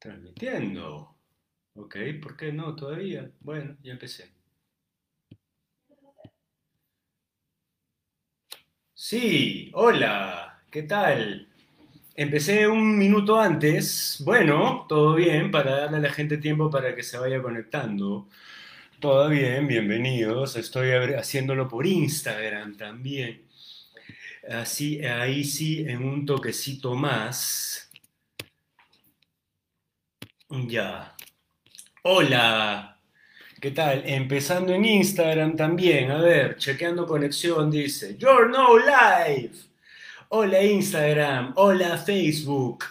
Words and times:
Transmitiendo. 0.00 1.14
Ok, 1.74 1.96
¿por 2.22 2.34
qué 2.36 2.52
no 2.52 2.74
todavía? 2.74 3.30
Bueno, 3.40 3.76
ya 3.82 3.92
empecé. 3.92 4.32
Sí, 8.94 9.70
hola, 9.74 10.62
¿qué 10.70 10.84
tal? 10.84 11.48
Empecé 12.14 12.66
un 12.66 12.96
minuto 12.96 13.38
antes. 13.38 14.22
Bueno, 14.24 14.86
todo 14.88 15.14
bien, 15.14 15.50
para 15.50 15.80
darle 15.80 15.98
a 15.98 16.00
la 16.00 16.10
gente 16.10 16.38
tiempo 16.38 16.70
para 16.70 16.94
que 16.96 17.02
se 17.02 17.18
vaya 17.18 17.42
conectando. 17.42 18.28
Todo 19.00 19.28
bien, 19.28 19.66
bienvenidos. 19.68 20.56
Estoy 20.56 20.92
haciéndolo 21.14 21.68
por 21.68 21.86
Instagram 21.86 22.76
también. 22.76 23.42
Así, 24.48 25.04
ahí 25.04 25.44
sí, 25.44 25.84
en 25.86 26.02
un 26.02 26.24
toquecito 26.24 26.94
más. 26.94 27.89
Ya. 30.50 31.14
Hola. 32.02 32.98
¿Qué 33.60 33.70
tal? 33.70 34.02
Empezando 34.04 34.74
en 34.74 34.84
Instagram 34.84 35.54
también. 35.54 36.10
A 36.10 36.20
ver, 36.20 36.56
chequeando 36.56 37.06
conexión, 37.06 37.70
dice. 37.70 38.16
You're 38.18 38.48
no 38.48 38.76
live. 38.76 39.52
Hola 40.30 40.60
Instagram. 40.60 41.52
Hola 41.54 41.96
Facebook. 41.98 42.84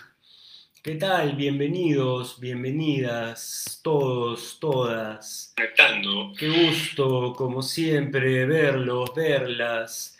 ¿Qué 0.81 0.95
tal? 0.95 1.35
Bienvenidos, 1.35 2.39
bienvenidas, 2.39 3.81
todos, 3.83 4.57
todas. 4.61 5.51
Conectando. 5.57 6.31
Qué 6.37 6.47
gusto, 6.47 7.33
como 7.35 7.61
siempre, 7.61 8.45
verlos, 8.45 9.13
verlas. 9.13 10.17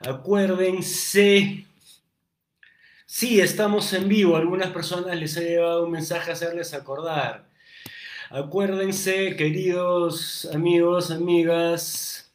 Acuérdense 0.00 1.67
Sí, 3.10 3.40
estamos 3.40 3.92
en 3.94 4.06
vivo. 4.06 4.36
Algunas 4.36 4.70
personas 4.70 5.16
les 5.18 5.34
he 5.38 5.48
llevado 5.48 5.84
un 5.86 5.90
mensaje 5.92 6.30
a 6.30 6.34
hacerles 6.34 6.74
acordar. 6.74 7.48
Acuérdense, 8.30 9.34
queridos 9.34 10.46
amigos, 10.52 11.10
amigas, 11.10 12.30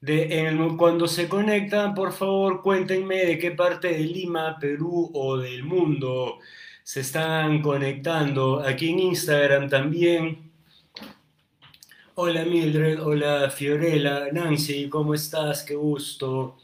de 0.00 0.74
cuando 0.76 1.06
se 1.06 1.28
conectan, 1.28 1.94
por 1.94 2.12
favor, 2.12 2.60
cuéntenme 2.60 3.24
de 3.24 3.38
qué 3.38 3.52
parte 3.52 3.88
de 3.88 4.00
Lima, 4.00 4.58
Perú 4.58 5.12
o 5.14 5.38
del 5.38 5.62
mundo 5.62 6.38
se 6.82 7.00
están 7.02 7.62
conectando. 7.62 8.60
Aquí 8.60 8.90
en 8.90 8.98
Instagram 8.98 9.68
también. 9.68 10.50
Hola 12.16 12.44
Mildred, 12.44 13.00
hola 13.00 13.48
Fiorella, 13.50 14.26
Nancy, 14.32 14.88
¿cómo 14.88 15.14
estás? 15.14 15.62
Qué 15.62 15.76
gusto. 15.76 16.58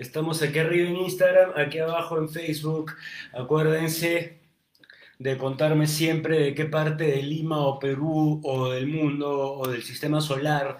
Estamos 0.00 0.40
aquí 0.40 0.58
arriba 0.58 0.88
en 0.88 0.96
Instagram, 0.96 1.52
aquí 1.56 1.78
abajo 1.78 2.16
en 2.16 2.30
Facebook. 2.30 2.92
Acuérdense 3.34 4.38
de 5.18 5.36
contarme 5.36 5.86
siempre 5.86 6.38
de 6.38 6.54
qué 6.54 6.64
parte 6.64 7.04
de 7.04 7.22
Lima 7.22 7.58
o 7.66 7.78
Perú 7.78 8.40
o 8.42 8.70
del 8.70 8.86
mundo 8.86 9.28
o 9.58 9.68
del 9.68 9.82
sistema 9.82 10.22
solar 10.22 10.78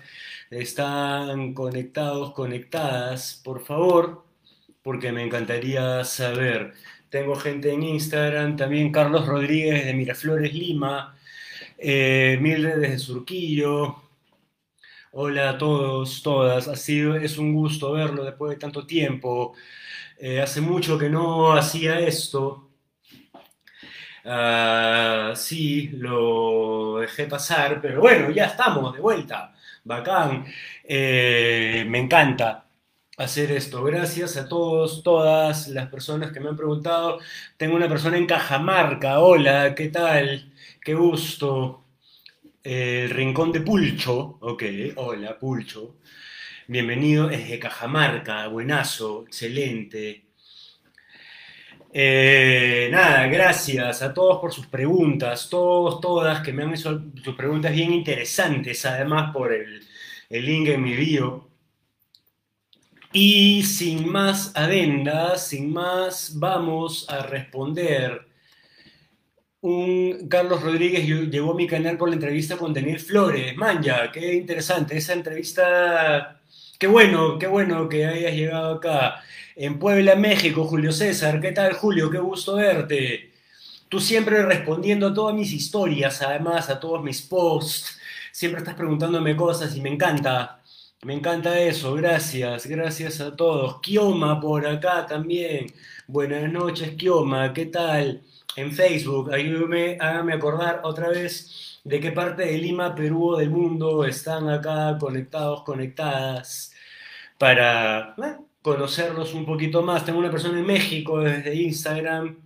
están 0.49 1.53
conectados, 1.53 2.33
conectadas, 2.33 3.39
por 3.45 3.61
favor, 3.63 4.25
porque 4.83 5.13
me 5.13 5.23
encantaría 5.23 6.03
saber. 6.05 6.73
Tengo 7.11 7.35
gente 7.37 7.75
en 7.75 7.83
Instagram, 7.83 8.57
también 8.57 8.91
Carlos 8.91 9.27
Rodríguez 9.27 9.85
de 9.85 9.93
Miraflores, 9.93 10.55
Lima, 10.55 11.15
eh, 11.77 12.39
Mildred 12.41 12.81
desde 12.81 12.99
Surquillo, 12.99 13.97
Hola 15.13 15.51
a 15.51 15.59
todos, 15.59 16.21
todas. 16.23 16.67
Ha 16.69 16.75
sido, 16.77 17.15
es 17.17 17.39
un 17.39 17.55
gusto 17.55 17.93
verlo 17.93 18.25
después 18.25 18.51
de 18.51 18.57
tanto 18.57 18.87
tiempo. 18.87 19.55
Eh, 20.19 20.41
hace 20.41 20.61
mucho 20.61 20.99
que 20.99 21.09
no 21.11 21.53
hacía 21.55 21.99
esto. 22.01 22.71
Ah, 24.25 25.33
sí, 25.37 25.89
lo 25.95 26.99
dejé 27.01 27.27
pasar, 27.27 27.81
pero 27.81 28.01
bueno, 28.01 28.31
ya 28.31 28.47
estamos 28.47 28.95
de 28.95 29.01
vuelta. 29.01 29.55
Bacán. 29.85 30.45
Eh, 30.85 31.85
me 31.89 31.99
encanta 32.01 32.67
hacer 33.17 33.53
esto. 33.53 33.83
Gracias 33.85 34.37
a 34.37 34.49
todos, 34.49 35.03
todas 35.03 35.69
las 35.69 35.89
personas 35.89 36.33
que 36.33 36.41
me 36.41 36.49
han 36.51 36.57
preguntado. 36.57 37.19
Tengo 37.57 37.77
una 37.77 37.89
persona 37.89 38.17
en 38.19 38.27
Cajamarca. 38.27 39.21
Hola, 39.21 39.75
¿qué 39.75 39.89
tal? 39.89 40.53
Qué 40.83 40.95
gusto. 40.95 41.80
El 42.63 43.09
Rincón 43.09 43.53
de 43.53 43.63
Pulcho, 43.63 44.37
ok, 44.41 44.63
hola 44.97 45.39
Pulcho. 45.39 45.97
Bienvenido 46.67 47.27
desde 47.27 47.59
Cajamarca, 47.59 48.49
buenazo, 48.49 49.25
excelente. 49.27 50.27
Eh, 51.91 52.91
nada, 52.93 53.29
gracias 53.29 54.03
a 54.03 54.13
todos 54.13 54.41
por 54.41 54.53
sus 54.53 54.67
preguntas, 54.67 55.49
todos, 55.49 56.03
todas 56.03 56.43
que 56.43 56.53
me 56.53 56.65
han 56.65 56.75
hecho 56.75 57.03
sus 57.25 57.35
preguntas 57.35 57.73
bien 57.73 57.95
interesantes, 57.95 58.85
además 58.85 59.33
por 59.33 59.55
el, 59.55 59.83
el 60.29 60.45
link 60.45 60.69
en 60.69 60.83
mi 60.83 60.95
bio. 60.95 61.49
Y 63.11 63.63
sin 63.63 64.07
más 64.07 64.55
adendas, 64.55 65.49
sin 65.49 65.73
más, 65.73 66.39
vamos 66.39 67.09
a 67.09 67.23
responder 67.23 68.30
un 69.63 70.29
Carlos 70.29 70.63
Rodríguez 70.63 71.07
llegó 71.07 71.53
a 71.53 71.55
mi 71.55 71.67
canal 71.67 71.97
por 71.99 72.09
la 72.09 72.15
entrevista 72.15 72.57
con 72.57 72.73
Daniel 72.73 72.99
Flores. 73.01 73.57
Manja, 73.57 74.11
qué 74.13 74.35
interesante. 74.35 74.97
Esa 74.97 75.13
entrevista, 75.13 76.41
qué 76.79 76.87
bueno, 76.87 77.39
qué 77.39 77.47
bueno 77.47 77.89
que 77.89 78.07
hayas 78.07 78.35
llegado 78.35 78.75
acá. 78.77 79.23
En 79.57 79.79
Puebla, 79.79 80.15
México, 80.17 80.65
Julio 80.65 80.93
César. 80.93 81.41
¿Qué 81.41 81.53
tal, 81.53 81.75
Julio? 81.75 82.11
Qué 82.11 82.19
gusto 82.19 82.57
verte. 82.57 83.33
Tú 83.89 84.01
siempre 84.01 84.45
respondiendo 84.45 85.09
a 85.09 85.15
todas 85.15 85.35
mis 85.35 85.53
historias, 85.53 86.23
además, 86.23 86.71
a 86.71 86.81
todos 86.81 87.03
mis 87.03 87.23
posts. 87.23 87.99
Siempre 88.33 88.61
estás 88.61 88.75
preguntándome 88.77 89.37
cosas 89.37 89.77
y 89.77 89.81
me 89.81 89.91
encanta. 89.91 90.61
Me 91.03 91.15
encanta 91.15 91.59
eso. 91.59 91.95
Gracias, 91.95 92.67
gracias 92.67 93.21
a 93.21 93.35
todos. 93.37 93.81
Kioma 93.81 94.41
por 94.41 94.67
acá 94.67 95.07
también. 95.07 95.67
Buenas 96.07 96.51
noches, 96.53 96.93
Kioma. 96.97 97.53
¿Qué 97.53 97.67
tal? 97.67 98.23
En 98.57 98.73
Facebook. 98.73 99.33
Ayúdame, 99.33 99.97
hágame 100.01 100.33
acordar 100.33 100.81
otra 100.85 101.09
vez 101.09 101.81
de 101.85 102.01
qué 102.01 102.13
parte 102.13 102.45
de 102.45 102.59
Lima, 102.59 102.95
Perú 102.95 103.31
o 103.31 103.37
del 103.39 103.51
mundo 103.51 104.05
están 104.05 104.49
acá 104.49 104.97
conectados, 104.99 105.63
conectadas, 105.63 106.73
para 107.39 108.15
conocerlos 108.63 109.35
un 109.35 109.47
poquito 109.47 109.83
más. 109.83 110.05
Tengo 110.05 110.19
una 110.19 110.31
persona 110.31 110.59
en 110.59 110.67
México 110.67 111.21
desde 111.21 111.55
Instagram, 111.55 112.39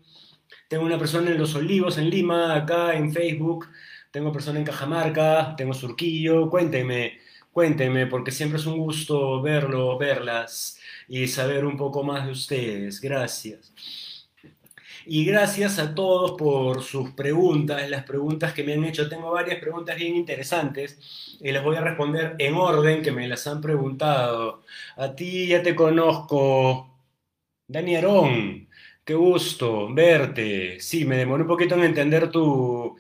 tengo 0.68 0.84
una 0.84 0.98
persona 0.98 1.30
en 1.30 1.38
Los 1.38 1.54
Olivos, 1.54 1.98
en 1.98 2.10
Lima, 2.10 2.54
acá 2.54 2.94
en 2.94 3.12
Facebook, 3.12 3.68
tengo 4.10 4.32
persona 4.32 4.58
en 4.58 4.64
Cajamarca, 4.64 5.54
tengo 5.56 5.74
Surquillo, 5.74 6.48
cuéntenme, 6.48 7.18
cuéntenme, 7.52 8.06
porque 8.06 8.30
siempre 8.30 8.58
es 8.58 8.66
un 8.66 8.78
gusto 8.78 9.42
verlo, 9.42 9.98
verlas 9.98 10.78
y 11.08 11.26
saber 11.26 11.64
un 11.64 11.76
poco 11.76 12.04
más 12.04 12.24
de 12.24 12.32
ustedes. 12.32 13.00
Gracias. 13.00 13.72
Y 15.06 15.24
gracias 15.24 15.78
a 15.78 15.94
todos 15.94 16.32
por 16.32 16.82
sus 16.82 17.10
preguntas, 17.10 17.88
las 17.90 18.04
preguntas 18.04 18.54
que 18.54 18.64
me 18.64 18.74
han 18.74 18.84
hecho. 18.84 19.08
Tengo 19.08 19.30
varias 19.32 19.60
preguntas 19.60 19.96
bien 19.96 20.16
interesantes 20.16 20.98
y 21.40 21.52
las 21.52 21.62
voy 21.62 21.76
a 21.76 21.80
responder 21.82 22.36
en 22.38 22.54
orden 22.54 23.02
que 23.02 23.12
me 23.12 23.28
las 23.28 23.46
han 23.46 23.60
preguntado. 23.60 24.62
A 24.96 25.14
ti 25.14 25.48
ya 25.48 25.62
te 25.62 25.74
conozco. 25.74 26.90
Dani 27.66 27.96
Arón, 27.96 28.68
qué 29.04 29.14
gusto 29.14 29.92
verte. 29.92 30.80
Sí, 30.80 31.04
me 31.04 31.16
demoré 31.16 31.42
un 31.42 31.48
poquito 31.48 31.74
en 31.74 31.84
entender 31.84 32.30
tu, 32.30 32.96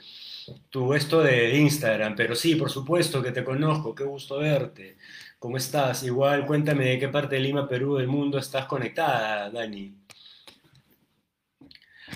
tu 0.70 0.94
esto 0.94 1.22
de 1.22 1.56
Instagram, 1.58 2.14
pero 2.16 2.34
sí, 2.34 2.54
por 2.56 2.70
supuesto 2.70 3.22
que 3.22 3.32
te 3.32 3.44
conozco, 3.44 3.94
qué 3.94 4.04
gusto 4.04 4.38
verte. 4.38 4.96
¿Cómo 5.38 5.56
estás? 5.58 6.02
Igual 6.04 6.46
cuéntame 6.46 6.86
de 6.86 6.98
qué 6.98 7.08
parte 7.08 7.36
de 7.36 7.42
Lima, 7.42 7.68
Perú, 7.68 7.96
del 7.96 8.08
mundo 8.08 8.38
estás 8.38 8.66
conectada, 8.66 9.50
Dani. 9.50 10.03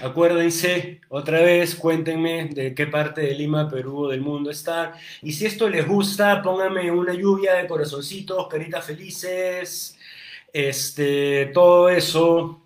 Acuérdense, 0.01 1.01
otra 1.09 1.41
vez, 1.41 1.75
cuéntenme 1.75 2.45
de 2.47 2.73
qué 2.73 2.87
parte 2.87 3.21
de 3.23 3.35
Lima, 3.35 3.69
Perú 3.69 4.05
o 4.05 4.09
del 4.09 4.21
mundo 4.21 4.51
están. 4.51 4.93
Y 5.23 5.33
si 5.33 5.47
esto 5.47 5.69
les 5.69 5.87
gusta, 5.87 6.41
pónganme 6.41 6.91
una 6.91 7.15
lluvia 7.15 7.55
de 7.55 7.67
corazoncitos, 7.67 8.47
caritas 8.47 8.85
felices, 8.85 9.99
este, 10.53 11.47
todo 11.47 11.89
eso. 11.89 12.63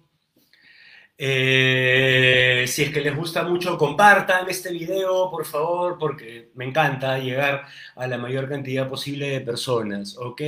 Eh, 1.16 2.64
si 2.66 2.82
es 2.82 2.90
que 2.90 3.00
les 3.00 3.16
gusta 3.16 3.44
mucho, 3.44 3.78
compartan 3.78 4.48
este 4.50 4.70
video, 4.72 5.30
por 5.30 5.46
favor, 5.46 5.96
porque 5.98 6.50
me 6.54 6.66
encanta 6.66 7.18
llegar 7.18 7.64
a 7.96 8.06
la 8.08 8.18
mayor 8.18 8.48
cantidad 8.48 8.88
posible 8.88 9.28
de 9.28 9.40
personas, 9.40 10.16
¿ok? 10.18 10.42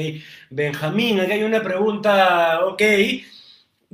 Benjamín, 0.50 1.20
aquí 1.20 1.32
hay 1.32 1.44
una 1.44 1.62
pregunta, 1.62 2.64
¿ok? 2.66 2.82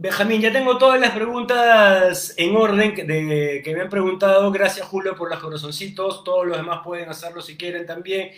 Benjamín, 0.03 0.41
ya 0.41 0.51
tengo 0.51 0.79
todas 0.79 0.99
las 0.99 1.11
preguntas 1.11 2.33
en 2.39 2.57
orden 2.57 2.95
que, 2.95 3.05
me 3.05 3.81
han 3.83 3.91
preguntado. 3.91 4.51
Gracias, 4.51 4.87
Julio, 4.87 5.15
por 5.15 5.29
los 5.29 5.39
corazoncitos. 5.41 6.25
Todos 6.25 6.47
los 6.47 6.57
demás 6.57 6.81
pueden 6.83 7.11
hacerlo 7.11 7.43
si 7.43 7.59
quieren 7.59 7.85
también. 7.85 8.31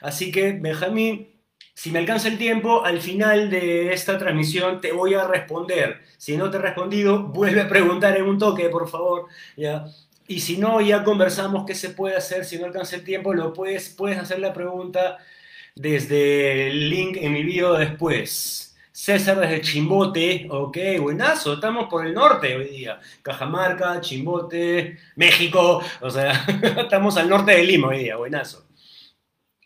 Así 0.00 0.32
que, 0.32 0.52
Benjamín, 0.52 1.28
si 1.74 1.90
me 1.90 1.98
alcanza 1.98 2.28
el 2.28 2.38
tiempo, 2.38 2.86
al 2.86 3.02
final 3.02 3.50
de 3.50 3.92
esta 3.92 4.16
transmisión 4.16 4.80
te 4.80 4.92
voy 4.92 5.12
a 5.12 5.26
responder. 5.26 6.00
Si 6.16 6.38
no 6.38 6.50
te 6.50 6.56
he 6.56 6.60
respondido, 6.60 7.24
vuelve 7.24 7.60
a 7.60 7.68
preguntar 7.68 8.16
en 8.16 8.24
un 8.24 8.38
toque, 8.38 8.70
por 8.70 8.88
favor. 8.88 9.26
¿ya? 9.58 9.84
Y 10.26 10.40
si 10.40 10.56
no, 10.56 10.80
ya 10.80 11.04
conversamos 11.04 11.66
qué 11.66 11.74
se 11.74 11.90
puede 11.90 12.16
hacer. 12.16 12.46
Si 12.46 12.58
no 12.58 12.64
alcanza 12.64 12.96
el 12.96 13.04
tiempo, 13.04 13.34
lo 13.34 13.52
puedes, 13.52 13.90
puedes 13.90 14.16
hacer 14.16 14.38
la 14.38 14.54
pregunta 14.54 15.18
desde 15.74 16.68
el 16.68 16.88
link 16.88 17.18
en 17.20 17.34
mi 17.34 17.42
video 17.42 17.74
después. 17.74 18.69
César 19.00 19.40
desde 19.40 19.62
Chimbote, 19.62 20.46
ok, 20.50 20.76
buenazo, 21.00 21.54
estamos 21.54 21.88
por 21.88 22.06
el 22.06 22.12
norte 22.12 22.54
hoy 22.54 22.68
día. 22.68 23.00
Cajamarca, 23.22 23.98
Chimbote, 24.02 24.98
México, 25.16 25.82
o 26.02 26.10
sea, 26.10 26.32
estamos 26.76 27.16
al 27.16 27.30
norte 27.30 27.52
de 27.52 27.64
Lima 27.64 27.88
hoy 27.88 28.00
día, 28.00 28.16
buenazo. 28.16 28.66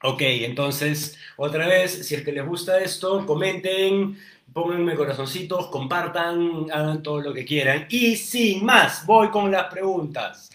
Ok, 0.05 0.21
entonces, 0.21 1.19
otra 1.37 1.67
vez, 1.67 2.07
si 2.07 2.15
es 2.15 2.23
que 2.23 2.31
les 2.31 2.47
gusta 2.47 2.79
esto, 2.79 3.27
comenten, 3.27 4.17
pónganme 4.53 4.95
corazoncitos, 4.95 5.67
compartan, 5.67 6.67
hagan 6.73 7.03
todo 7.03 7.21
lo 7.21 7.35
que 7.35 7.45
quieran. 7.45 7.87
Y 7.91 8.15
sin 8.15 8.65
más, 8.65 9.05
voy 9.05 9.31
con 9.31 9.51
las 9.51 9.65
preguntas. 9.65 10.49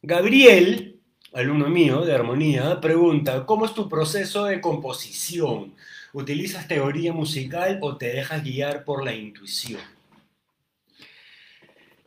Gabriel, 0.00 1.00
alumno 1.34 1.68
mío 1.68 2.00
de 2.00 2.14
armonía, 2.14 2.80
pregunta, 2.80 3.44
¿cómo 3.44 3.66
es 3.66 3.74
tu 3.74 3.90
proceso 3.90 4.46
de 4.46 4.62
composición? 4.62 5.74
¿Utilizas 6.14 6.68
teoría 6.68 7.12
musical 7.12 7.80
o 7.82 7.96
te 7.96 8.06
dejas 8.06 8.44
guiar 8.44 8.84
por 8.84 9.04
la 9.04 9.12
intuición? 9.12 9.80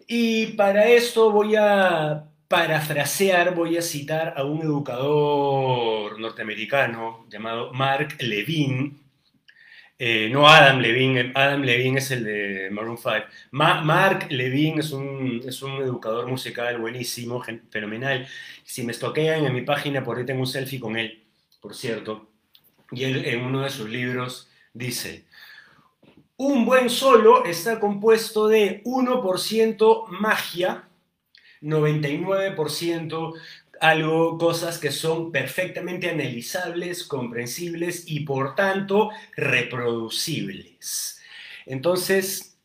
Y 0.08 0.48
para 0.54 0.88
esto 0.88 1.30
voy 1.30 1.58
a 1.58 2.24
parafrasear, 2.48 3.54
voy 3.54 3.76
a 3.76 3.82
citar 3.82 4.34
a 4.38 4.46
un 4.46 4.62
educador 4.62 6.18
norteamericano 6.22 7.26
llamado 7.30 7.74
Mark 7.74 8.16
Levine, 8.20 8.94
eh, 10.00 10.30
no 10.32 10.48
Adam 10.48 10.80
Levine, 10.80 11.34
Adam 11.36 11.64
Levine 11.64 12.00
es 12.00 12.10
el 12.12 12.24
de 12.24 12.70
Maroon 12.72 12.98
5. 12.98 13.12
Mark 13.52 14.28
Levine 14.30 14.80
es 14.80 14.92
un, 14.94 15.42
es 15.46 15.62
un 15.62 15.82
educador 15.82 16.28
musical 16.28 16.78
buenísimo, 16.78 17.44
fenomenal. 17.70 18.26
Si 18.64 18.84
me 18.84 18.94
estoquean 18.94 19.46
en 19.46 19.54
mi 19.54 19.64
página, 19.64 20.02
por 20.02 20.18
ahí 20.18 20.26
tengo 20.26 20.40
un 20.40 20.48
selfie 20.48 20.80
con 20.80 20.96
él, 20.96 21.26
por 21.60 21.76
cierto. 21.76 22.37
Y 22.92 23.04
él 23.04 23.26
en 23.26 23.44
uno 23.44 23.62
de 23.62 23.70
sus 23.70 23.90
libros 23.90 24.50
dice, 24.74 25.26
un 26.38 26.66
buen 26.66 26.90
solo 26.90 27.46
está 27.46 27.80
compuesto 27.80 28.48
de 28.48 28.84
1% 28.84 30.08
magia, 30.10 30.88
99% 31.62 33.34
algo, 33.80 34.38
cosas 34.38 34.78
que 34.78 34.92
son 34.92 35.32
perfectamente 35.32 36.10
analizables, 36.10 37.04
comprensibles 37.04 38.04
y 38.08 38.22
por 38.22 38.56
tanto 38.56 39.10
reproducibles. 39.36 41.20
Entonces, 41.66 42.58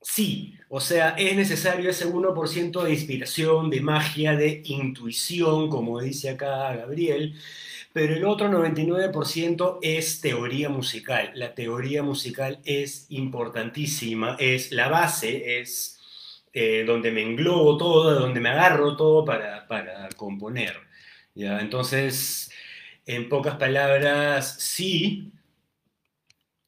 sí, 0.00 0.58
o 0.68 0.80
sea, 0.80 1.10
es 1.10 1.36
necesario 1.36 1.90
ese 1.90 2.06
1% 2.06 2.82
de 2.82 2.92
inspiración, 2.92 3.70
de 3.70 3.80
magia, 3.80 4.36
de 4.36 4.62
intuición, 4.64 5.68
como 5.68 6.00
dice 6.00 6.30
acá 6.30 6.74
Gabriel, 6.74 7.34
pero 7.92 8.14
el 8.14 8.24
otro 8.24 8.48
99% 8.48 9.78
es 9.82 10.20
teoría 10.20 10.68
musical. 10.68 11.32
La 11.34 11.54
teoría 11.54 12.02
musical 12.02 12.60
es 12.64 13.06
importantísima, 13.10 14.36
es 14.38 14.72
la 14.72 14.88
base, 14.88 15.60
es 15.60 16.00
eh, 16.52 16.84
donde 16.86 17.10
me 17.10 17.22
englobo 17.22 17.76
todo, 17.76 18.18
donde 18.18 18.40
me 18.40 18.50
agarro 18.50 18.96
todo 18.96 19.24
para, 19.24 19.66
para 19.68 20.08
componer. 20.16 20.74
¿ya? 21.34 21.60
Entonces, 21.60 22.50
en 23.06 23.28
pocas 23.28 23.56
palabras, 23.56 24.56
sí, 24.60 25.32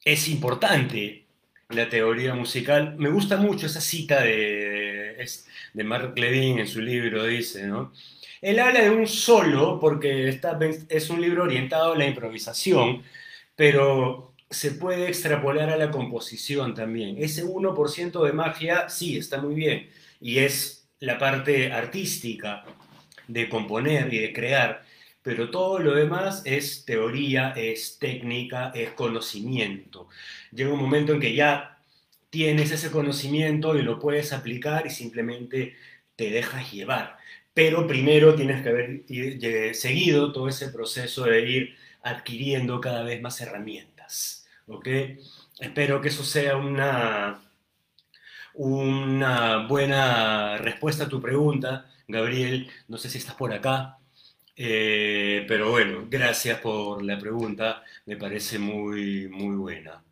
es 0.03 0.27
importante 0.27 1.25
la 1.69 1.89
teoría 1.89 2.35
musical. 2.35 2.95
Me 2.97 3.09
gusta 3.09 3.37
mucho 3.37 3.65
esa 3.65 3.81
cita 3.81 4.21
de, 4.21 5.25
de 5.73 5.83
Mark 5.83 6.13
Levin 6.17 6.59
en 6.59 6.67
su 6.67 6.81
libro, 6.81 7.25
dice, 7.25 7.65
¿no? 7.67 7.91
Él 8.41 8.59
habla 8.59 8.81
de 8.81 8.89
un 8.89 9.07
solo, 9.07 9.79
porque 9.79 10.29
está, 10.29 10.57
es 10.89 11.09
un 11.09 11.21
libro 11.21 11.43
orientado 11.43 11.93
a 11.93 11.97
la 11.97 12.07
improvisación, 12.07 13.03
pero 13.55 14.33
se 14.49 14.71
puede 14.71 15.07
extrapolar 15.07 15.69
a 15.69 15.77
la 15.77 15.91
composición 15.91 16.73
también. 16.73 17.17
Ese 17.17 17.43
1% 17.45 18.25
de 18.25 18.33
magia, 18.33 18.89
sí, 18.89 19.17
está 19.17 19.41
muy 19.41 19.55
bien, 19.55 19.89
y 20.21 20.39
es 20.39 20.87
la 20.99 21.17
parte 21.17 21.71
artística 21.71 22.63
de 23.27 23.49
componer 23.49 24.13
y 24.13 24.19
de 24.19 24.33
crear, 24.33 24.83
pero 25.21 25.49
todo 25.49 25.79
lo 25.79 25.95
demás 25.95 26.43
es 26.45 26.85
teoría, 26.85 27.53
es 27.55 27.97
técnica, 27.99 28.71
es 28.75 28.91
conocimiento. 28.91 30.07
Llega 30.51 30.71
un 30.71 30.79
momento 30.79 31.13
en 31.13 31.19
que 31.19 31.33
ya 31.33 31.79
tienes 32.29 32.71
ese 32.71 32.91
conocimiento 32.91 33.75
y 33.75 33.81
lo 33.81 33.99
puedes 33.99 34.33
aplicar 34.33 34.85
y 34.85 34.91
simplemente 34.91 35.75
te 36.15 36.29
dejas 36.29 36.71
llevar 36.71 37.17
pero 37.55 37.87
primero 37.87 38.35
tienes 38.35 38.61
que 38.61 38.69
haber 38.69 39.75
seguido 39.75 40.31
todo 40.31 40.47
ese 40.49 40.69
proceso 40.69 41.23
de 41.23 41.49
ir 41.49 41.75
adquiriendo 42.03 42.79
cada 42.79 43.01
vez 43.03 43.19
más 43.21 43.41
herramientas. 43.41 44.45
¿ok? 44.67 44.87
Espero 45.59 46.01
que 46.01 46.09
eso 46.09 46.23
sea 46.23 46.57
una, 46.57 47.41
una 48.55 49.67
buena 49.67 50.57
respuesta 50.57 51.05
a 51.05 51.09
tu 51.09 51.21
pregunta, 51.21 51.89
Gabriel. 52.07 52.69
No 52.87 52.97
sé 52.97 53.09
si 53.09 53.17
estás 53.19 53.35
por 53.35 53.53
acá, 53.53 53.97
eh, 54.55 55.45
pero 55.47 55.71
bueno, 55.71 56.07
gracias 56.09 56.59
por 56.59 57.03
la 57.03 57.19
pregunta, 57.19 57.83
me 58.05 58.17
parece 58.17 58.59
muy, 58.59 59.27
muy 59.29 59.55
buena. 59.55 60.03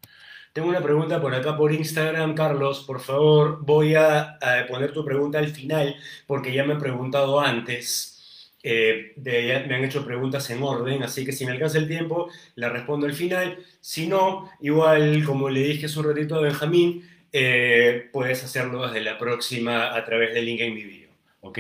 Tengo 0.54 0.70
una 0.70 0.84
pregunta 0.84 1.20
por 1.20 1.34
acá 1.34 1.58
por 1.58 1.74
Instagram, 1.74 2.36
Carlos. 2.36 2.84
Por 2.86 3.02
favor, 3.02 3.66
voy 3.66 3.96
a, 3.96 4.38
poner 4.70 4.94
tu 4.94 5.04
pregunta 5.04 5.40
al 5.40 5.48
final 5.48 5.96
porque 6.28 6.54
ya 6.54 6.64
me 6.64 6.76
he 6.76 6.78
preguntado 6.78 7.40
antes. 7.40 8.52
Eh, 8.62 9.14
me 9.18 9.76
han 9.76 9.84
hecho 9.84 10.06
preguntas 10.06 10.48
en 10.52 10.62
orden, 10.62 11.02
así 11.04 11.26
que 11.26 11.32
si 11.32 11.46
me 11.46 11.52
alcanza 11.54 11.80
el 11.80 11.88
tiempo, 11.88 12.30
la 12.56 12.70
respondo 12.70 13.08
al 13.08 13.14
final. 13.14 13.58
Si 13.82 14.08
no, 14.08 14.52
igual 14.62 15.24
como 15.26 15.50
le 15.50 15.62
dije 15.62 15.88
hace 15.88 16.00
un 16.00 16.06
ratito 16.06 16.36
a 16.36 16.42
Benjamín, 16.42 17.10
eh, 17.32 18.10
puedes 18.14 18.44
hacerlo 18.44 18.86
desde 18.86 19.02
la 19.02 19.18
próxima 19.18 19.96
a 19.96 20.06
través 20.06 20.36
del 20.36 20.46
link 20.46 20.62
en 20.62 20.76
mi 20.76 20.84
video. 20.84 21.10
¿Ok? 21.42 21.60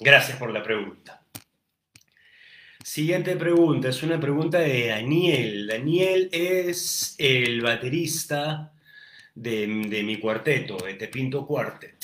Gracias 0.00 0.36
por 0.36 0.52
la 0.52 0.62
pregunta. 0.62 1.17
Siguiente 2.88 3.36
pregunta, 3.36 3.90
es 3.90 4.02
una 4.02 4.18
pregunta 4.18 4.60
de 4.60 4.86
Daniel. 4.86 5.66
Daniel 5.66 6.30
es 6.32 7.14
el 7.18 7.60
baterista 7.60 8.72
de, 9.34 9.66
mi 9.66 10.18
cuarteto, 10.18 10.78
de 10.78 10.94
Te 10.94 11.08
Pinto 11.08 11.46
Quartet. 11.46 12.02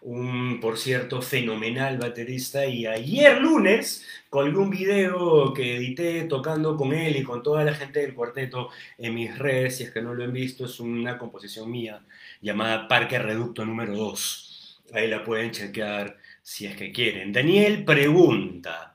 Un, 0.00 0.60
por 0.60 0.78
cierto, 0.78 1.20
fenomenal 1.20 1.98
baterista. 1.98 2.64
Y 2.64 2.86
ayer 2.86 3.38
lunes 3.42 4.02
colgué 4.30 4.56
un 4.56 4.70
video 4.70 5.52
que 5.52 5.76
edité 5.76 6.22
tocando 6.22 6.74
con 6.74 6.94
él 6.94 7.14
y 7.16 7.22
con 7.22 7.42
toda 7.42 7.62
la 7.62 7.74
gente 7.74 8.00
del 8.00 8.14
cuarteto 8.14 8.70
en 8.96 9.14
mis 9.14 9.38
redes. 9.38 9.76
Si 9.76 9.84
es 9.84 9.90
que 9.90 10.00
no 10.00 10.14
lo 10.14 10.24
han 10.24 10.32
visto, 10.32 10.64
es 10.64 10.80
una 10.80 11.18
composición 11.18 11.70
mía 11.70 12.02
llamada 12.40 12.88
Parque 12.88 13.18
Reducto 13.18 13.62
número 13.66 13.94
2. 13.94 14.82
Ahí 14.94 15.06
la 15.08 15.22
pueden 15.22 15.50
chequear 15.50 16.16
si 16.40 16.64
es 16.64 16.76
que 16.76 16.92
quieren. 16.92 17.30
Daniel 17.30 17.84
pregunta 17.84 18.91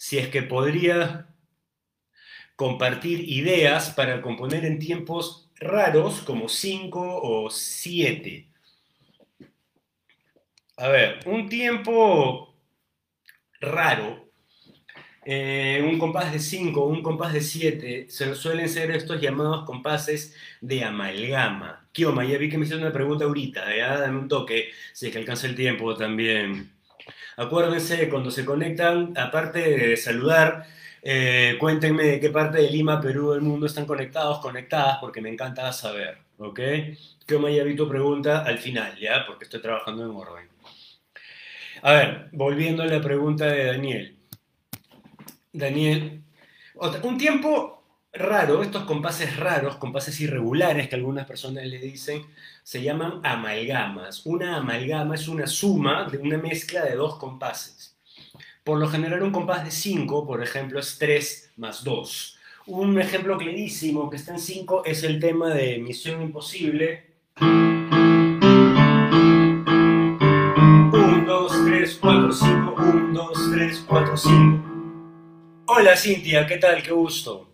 si 0.00 0.16
es 0.16 0.28
que 0.28 0.40
podría 0.42 1.26
compartir 2.56 3.20
ideas 3.28 3.90
para 3.90 4.22
componer 4.22 4.64
en 4.64 4.78
tiempos 4.78 5.50
raros 5.56 6.22
como 6.22 6.48
5 6.48 7.20
o 7.22 7.50
7. 7.50 8.48
A 10.78 10.88
ver, 10.88 11.20
un 11.26 11.50
tiempo 11.50 12.56
raro, 13.60 14.30
eh, 15.26 15.86
un 15.86 15.98
compás 15.98 16.32
de 16.32 16.38
5 16.38 16.82
o 16.82 16.88
un 16.88 17.02
compás 17.02 17.34
de 17.34 17.42
7, 17.42 18.06
suelen 18.08 18.70
ser 18.70 18.90
estos 18.92 19.20
llamados 19.20 19.66
compases 19.66 20.34
de 20.62 20.82
amalgama. 20.82 21.86
Kioma, 21.92 22.24
ya 22.24 22.38
vi 22.38 22.48
que 22.48 22.56
me 22.56 22.64
hicieron 22.64 22.84
una 22.84 22.94
pregunta 22.94 23.26
ahorita, 23.26 23.76
¿ya? 23.76 23.98
dame 23.98 24.18
un 24.18 24.28
toque, 24.28 24.70
si 24.94 25.08
es 25.08 25.12
que 25.12 25.18
alcanza 25.18 25.46
el 25.46 25.54
tiempo 25.56 25.94
también. 25.94 26.79
Acuérdense, 27.40 28.10
cuando 28.10 28.30
se 28.30 28.44
conectan, 28.44 29.16
aparte 29.16 29.60
de 29.60 29.96
saludar, 29.96 30.66
eh, 31.00 31.56
cuéntenme 31.58 32.04
de 32.04 32.20
qué 32.20 32.28
parte 32.28 32.58
de 32.58 32.68
Lima, 32.68 33.00
Perú, 33.00 33.32
del 33.32 33.40
mundo 33.40 33.64
están 33.64 33.86
conectados, 33.86 34.40
conectadas, 34.40 34.98
porque 35.00 35.22
me 35.22 35.30
encanta 35.30 35.72
saber, 35.72 36.18
¿ok? 36.36 36.60
Que 37.26 37.38
visto 37.64 37.88
pregunta 37.88 38.42
al 38.44 38.58
final, 38.58 38.94
¿ya? 39.00 39.24
Porque 39.26 39.44
estoy 39.44 39.62
trabajando 39.62 40.04
en 40.04 40.10
orden. 40.10 40.48
A 41.80 41.92
ver, 41.94 42.28
volviendo 42.32 42.82
a 42.82 42.86
la 42.86 43.00
pregunta 43.00 43.46
de 43.46 43.64
Daniel. 43.64 44.18
Daniel, 45.50 46.22
un 47.02 47.16
tiempo 47.16 47.79
raro, 48.12 48.62
estos 48.62 48.84
compases 48.84 49.36
raros, 49.36 49.76
compases 49.76 50.20
irregulares 50.20 50.88
que 50.88 50.96
algunas 50.96 51.26
personas 51.26 51.66
le 51.66 51.78
dicen, 51.78 52.24
se 52.62 52.82
llaman 52.82 53.20
amalgamas. 53.22 54.26
Una 54.26 54.56
amalgama 54.56 55.14
es 55.14 55.28
una 55.28 55.46
suma 55.46 56.04
de 56.04 56.18
una 56.18 56.38
mezcla 56.38 56.84
de 56.84 56.96
dos 56.96 57.16
compases. 57.16 57.96
Por 58.64 58.78
lo 58.78 58.88
general 58.88 59.22
un 59.22 59.32
compás 59.32 59.64
de 59.64 59.70
5, 59.70 60.26
por 60.26 60.42
ejemplo, 60.42 60.78
es 60.80 60.98
3 60.98 61.52
más 61.56 61.82
2. 61.82 62.36
Un 62.66 63.00
ejemplo 63.00 63.38
clarísimo 63.38 64.10
que 64.10 64.16
está 64.16 64.32
en 64.32 64.38
5 64.38 64.84
es 64.84 65.02
el 65.02 65.18
tema 65.18 65.48
de 65.48 65.78
Misión 65.78 66.20
Imposible. 66.22 67.06
1, 67.40 68.00
2, 71.26 71.52
3. 71.64 71.80
3, 71.80 71.98
4, 71.98 72.32
5, 72.32 72.74
1, 72.76 73.12
2, 73.14 73.50
3, 73.52 73.84
4, 73.88 74.16
5. 74.16 74.64
Hola 75.66 75.96
Cintia, 75.96 76.46
¿qué 76.46 76.58
tal? 76.58 76.82
Qué 76.82 76.92
gusto. 76.92 77.49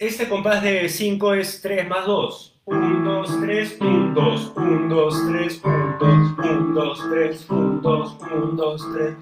Este 0.00 0.30
compás 0.30 0.62
de 0.62 0.88
5 0.88 1.34
es 1.34 1.60
3 1.60 1.86
más 1.86 2.06
2. 2.06 2.62
1, 2.64 3.04
2, 3.04 3.40
3, 3.42 3.76
1, 3.82 4.14
2, 4.14 4.52
1, 4.56 4.94
2, 4.94 5.26
3, 5.28 5.60
1, 5.62 5.98
2, 6.00 6.38
1, 6.38 6.74
2, 6.74 7.10
3, 7.10 7.46
1, 7.50 7.80
2, 7.82 8.16
1, 8.22 8.46
2, 8.52 8.92
3. 8.94 9.14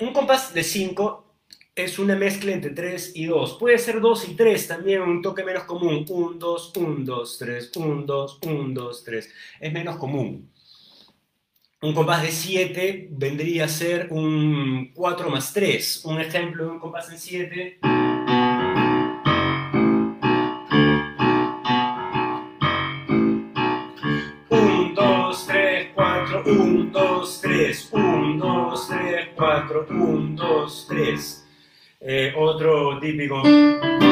Un 0.00 0.12
compás 0.14 0.54
de 0.54 0.62
5 0.62 1.24
es 1.74 1.98
una 1.98 2.16
mezcla 2.16 2.52
entre 2.52 2.70
3 2.70 3.12
y 3.16 3.26
2. 3.26 3.58
Puede 3.58 3.76
ser 3.76 4.00
2 4.00 4.30
y 4.30 4.34
3 4.34 4.66
también, 4.66 5.02
un 5.02 5.20
toque 5.20 5.44
menos 5.44 5.64
común. 5.64 6.06
1, 6.08 6.38
2, 6.38 6.72
1, 6.78 7.04
2, 7.04 7.38
3, 7.38 7.70
1, 7.76 8.02
2, 8.06 8.38
1, 8.46 8.68
2, 8.72 9.04
3. 9.04 9.30
Es 9.60 9.72
menos 9.74 9.96
común. 9.96 10.50
Un 11.82 11.92
compás 11.92 12.22
de 12.22 12.30
7 12.30 13.08
vendría 13.10 13.66
a 13.66 13.68
ser 13.68 14.08
un 14.10 14.90
4 14.94 15.28
más 15.28 15.52
3. 15.52 16.06
Un 16.06 16.18
ejemplo 16.22 16.64
de 16.64 16.70
un 16.70 16.80
compás 16.80 17.10
en 17.10 17.18
7. 17.18 17.78
1, 26.46 26.92
2, 26.92 27.40
3, 27.40 27.88
1, 27.90 28.38
2, 28.38 28.88
3, 28.88 29.28
4, 29.34 29.86
1, 29.88 30.36
2, 30.36 30.86
3. 30.88 31.44
Otro 32.36 32.98
típico. 33.00 33.40
1, 33.40 34.02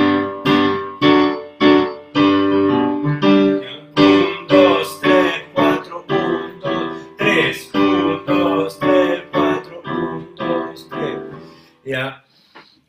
2, 4.49 5.01
3, 5.01 5.45
4, 5.55 6.05
1, 6.09 6.61
2, 6.61 7.17
3, 7.19 7.71
1, 7.75 8.25
2, 8.27 8.79
3, 8.79 9.23
4, 9.31 9.83
1, 9.85 10.29
2, 10.37 10.89
3. 10.89 11.19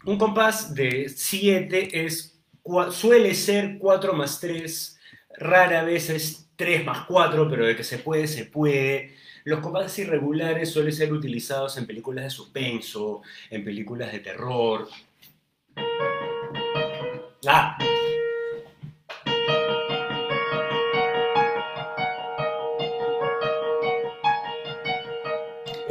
Un 0.05 0.17
compás 0.17 0.73
de 0.73 1.09
7 1.09 2.05
es, 2.05 2.41
suele 2.91 3.35
ser 3.35 3.77
4 3.77 4.13
más 4.13 4.39
3, 4.39 4.97
rara 5.37 5.83
vez 5.83 6.09
es 6.09 6.49
3 6.55 6.85
más 6.85 7.05
4, 7.07 7.49
pero 7.49 7.65
de 7.65 7.75
que 7.75 7.83
se 7.83 7.97
puede, 7.97 8.27
se 8.27 8.45
puede. 8.45 9.21
Los 9.45 9.59
compases 9.59 9.99
irregulares 9.99 10.71
suelen 10.71 10.93
ser 10.93 11.11
utilizados 11.11 11.77
en 11.77 11.85
películas 11.85 12.25
de 12.25 12.29
suspenso, 12.29 13.21
en 13.49 13.65
películas 13.65 14.11
de 14.11 14.19
terror. 14.19 14.87
Ah, 17.45 17.77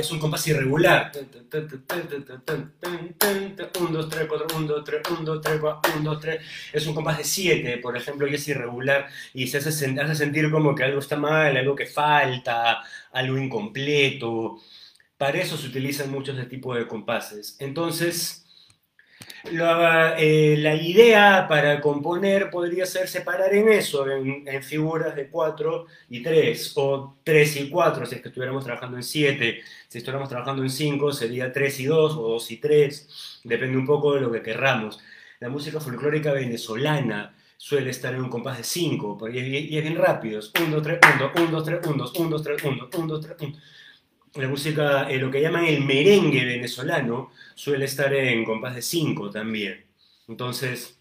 es 0.03 0.11
un 0.11 0.19
compás 0.19 0.47
irregular. 0.49 1.11
1, 3.81 3.91
2, 3.91 4.09
3, 4.09 4.27
4, 4.29 4.47
1, 4.57 4.67
2, 4.67 4.85
3, 4.85 5.03
1, 5.11 5.21
2, 5.23 5.41
3, 5.41 5.59
4, 5.61 5.93
1, 5.97 6.11
2, 6.11 6.21
3. 6.21 6.41
Es 6.73 6.87
un 6.87 6.95
compás 6.95 7.19
de 7.19 7.25
7, 7.25 7.79
por 7.79 7.97
ejemplo, 7.97 8.27
y 8.27 8.35
es 8.35 8.47
irregular 8.49 9.07
y 9.33 9.47
se 9.47 9.59
hace, 9.59 9.73
sentir 9.73 10.51
como 10.51 10.75
que 10.75 10.85
algo 10.85 10.99
está 10.99 11.17
mal, 11.17 11.57
algo 11.57 11.75
que 11.75 11.87
falta, 11.87 12.83
algo 13.13 13.39
incompleto. 13.39 14.61
Para 15.17 15.39
eso 15.39 15.57
se 15.57 15.69
utilizan 15.69 16.11
muchos 16.11 16.37
de 16.37 16.47
tipo 16.47 16.75
de 16.75 16.87
compases. 16.87 17.57
Entonces, 17.61 18.42
la, 19.51 20.15
eh, 20.19 20.57
la, 20.59 20.75
idea 20.75 21.47
para 21.49 21.81
componer 21.81 22.51
podría 22.51 22.87
ser 22.87 23.09
separar 23.09 23.53
en 23.55 23.69
eso, 23.69 24.09
en, 24.09 24.63
figuras 24.63 25.17
de 25.17 25.29
4 25.29 25.87
y 26.11 26.23
3, 26.23 26.73
o 26.77 27.17
3 27.25 27.57
y 27.57 27.71
4, 27.71 28.07
si 28.07 28.15
es 28.15 28.23
que 28.23 28.29
estuviéramos 28.29 28.65
trabajando 28.65 28.97
en 28.97 29.03
7, 29.03 29.61
si 29.89 29.99
estuviéramos 29.99 30.29
trabajando 30.29 30.63
en 30.63 30.71
5, 30.71 31.13
sería 31.13 31.53
3 31.53 31.81
y 31.81 31.85
2, 31.87 32.13
o 32.17 32.29
2 32.35 32.51
y 32.53 32.57
3, 32.59 33.41
depende 33.45 33.77
un 33.77 33.87
poco 33.87 34.15
de 34.15 34.21
lo 34.21 34.31
que 34.31 34.43
querramos. 34.43 35.01
La 35.41 35.49
música 35.49 35.81
folclórica 35.81 36.33
venezolana 36.33 37.35
suele 37.57 37.91
estar 37.91 38.15
en 38.15 38.23
un 38.23 38.31
compás 38.31 38.59
de 38.59 38.65
5, 38.65 39.29
y 39.29 39.77
es 39.77 39.83
bien 39.83 39.97
rápido, 39.97 40.41
1, 40.61 40.71
2, 40.77 40.83
3, 40.83 40.99
1, 41.17 41.33
1, 41.37 41.51
2, 41.51 41.65
3, 41.65 41.81
1, 41.87 41.97
2, 41.97 42.13
1, 42.17 42.29
2, 42.31 42.43
3, 42.43 42.65
1, 42.65 42.91
1, 42.97 43.07
2, 43.07 43.21
3, 43.21 43.37
1 43.41 43.59
la 44.35 44.49
música, 44.49 45.11
eh, 45.11 45.19
lo 45.19 45.31
que 45.31 45.41
llaman 45.41 45.67
el 45.67 45.85
merengue 45.85 46.45
venezolano, 46.45 47.33
suele 47.55 47.85
estar 47.85 48.13
en 48.15 48.45
compás 48.45 48.75
de 48.75 48.83
5 48.83 49.31
también. 49.31 49.85
Entonces, 50.29 50.99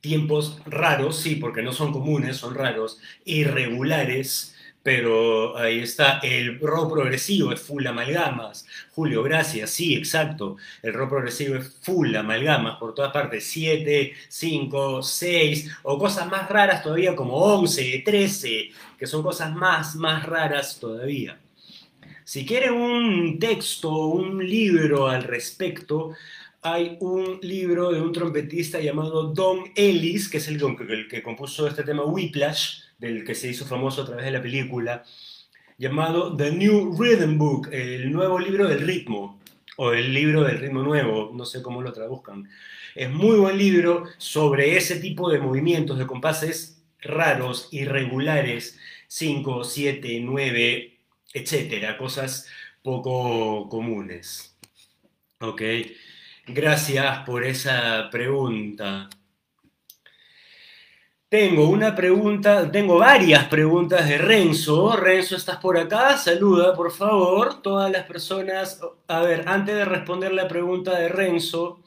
tiempos 0.00 0.60
raros, 0.66 1.18
sí, 1.18 1.36
porque 1.36 1.62
no 1.62 1.72
son 1.72 1.92
comunes, 1.92 2.38
son 2.38 2.54
raros, 2.54 2.98
irregulares, 3.24 4.56
pero 4.82 5.58
ahí 5.58 5.80
está, 5.80 6.20
el 6.20 6.58
rock 6.58 6.94
progresivo 6.94 7.52
es 7.52 7.60
full 7.60 7.86
amalgamas. 7.86 8.66
Julio, 8.92 9.22
gracias, 9.22 9.70
sí, 9.70 9.94
exacto. 9.94 10.56
El 10.82 10.94
rock 10.94 11.10
progresivo 11.10 11.56
es 11.56 11.74
full 11.82 12.14
amalgamas 12.16 12.78
por 12.78 12.94
todas 12.94 13.12
partes, 13.12 13.44
7, 13.44 14.14
5, 14.28 15.02
6, 15.02 15.70
o 15.82 15.98
cosas 15.98 16.26
más 16.30 16.48
raras 16.48 16.82
todavía 16.82 17.14
como 17.14 17.34
11, 17.36 18.02
13, 18.04 18.70
que 18.98 19.06
son 19.06 19.22
cosas 19.22 19.54
más, 19.54 19.96
más 19.96 20.24
raras 20.24 20.78
todavía. 20.80 21.38
Si 22.30 22.46
quieren 22.46 22.74
un 22.74 23.40
texto, 23.40 23.90
un 23.90 24.38
libro 24.48 25.08
al 25.08 25.24
respecto, 25.24 26.12
hay 26.62 26.96
un 27.00 27.40
libro 27.42 27.90
de 27.90 28.00
un 28.00 28.12
trompetista 28.12 28.78
llamado 28.78 29.34
Don 29.34 29.64
Ellis, 29.74 30.28
que 30.28 30.36
es 30.36 30.46
el, 30.46 30.60
que 31.08 31.24
compuso 31.24 31.66
este 31.66 31.82
tema 31.82 32.04
Whiplash, 32.04 32.82
del 33.00 33.24
que 33.24 33.34
se 33.34 33.48
hizo 33.48 33.66
famoso 33.66 34.02
a 34.02 34.06
través 34.06 34.26
de 34.26 34.30
la 34.30 34.40
película, 34.40 35.02
llamado 35.76 36.36
The 36.36 36.52
New 36.52 36.96
Rhythm 36.96 37.36
Book, 37.36 37.68
el 37.72 38.12
nuevo 38.12 38.38
libro 38.38 38.68
del 38.68 38.82
ritmo, 38.82 39.40
o 39.76 39.92
el 39.92 40.14
libro 40.14 40.44
del 40.44 40.60
ritmo 40.60 40.84
nuevo, 40.84 41.32
no 41.34 41.44
sé 41.44 41.62
cómo 41.62 41.82
lo 41.82 41.92
traduzcan. 41.92 42.48
Es 42.94 43.10
muy 43.10 43.40
buen 43.40 43.58
libro 43.58 44.04
sobre 44.18 44.76
ese 44.76 45.00
tipo 45.00 45.28
de 45.28 45.40
movimientos, 45.40 45.98
de 45.98 46.06
compases 46.06 46.80
raros, 47.00 47.66
irregulares, 47.72 48.78
5, 49.08 49.64
7, 49.64 50.20
9, 50.22 50.99
etcétera, 51.32 51.96
cosas 51.96 52.46
poco 52.82 53.68
comunes. 53.68 54.56
Ok, 55.40 55.62
gracias 56.46 57.20
por 57.26 57.44
esa 57.44 58.08
pregunta. 58.10 59.08
Tengo 61.30 61.68
una 61.68 61.94
pregunta, 61.94 62.70
tengo 62.72 62.98
varias 62.98 63.44
preguntas 63.46 64.08
de 64.08 64.18
Renzo. 64.18 64.96
Renzo, 64.96 65.36
¿estás 65.36 65.58
por 65.58 65.78
acá? 65.78 66.16
Saluda, 66.18 66.74
por 66.74 66.90
favor, 66.90 67.62
todas 67.62 67.90
las 67.90 68.04
personas. 68.04 68.80
A 69.06 69.20
ver, 69.20 69.44
antes 69.46 69.76
de 69.76 69.84
responder 69.84 70.32
la 70.32 70.48
pregunta 70.48 70.98
de 70.98 71.08
Renzo, 71.08 71.84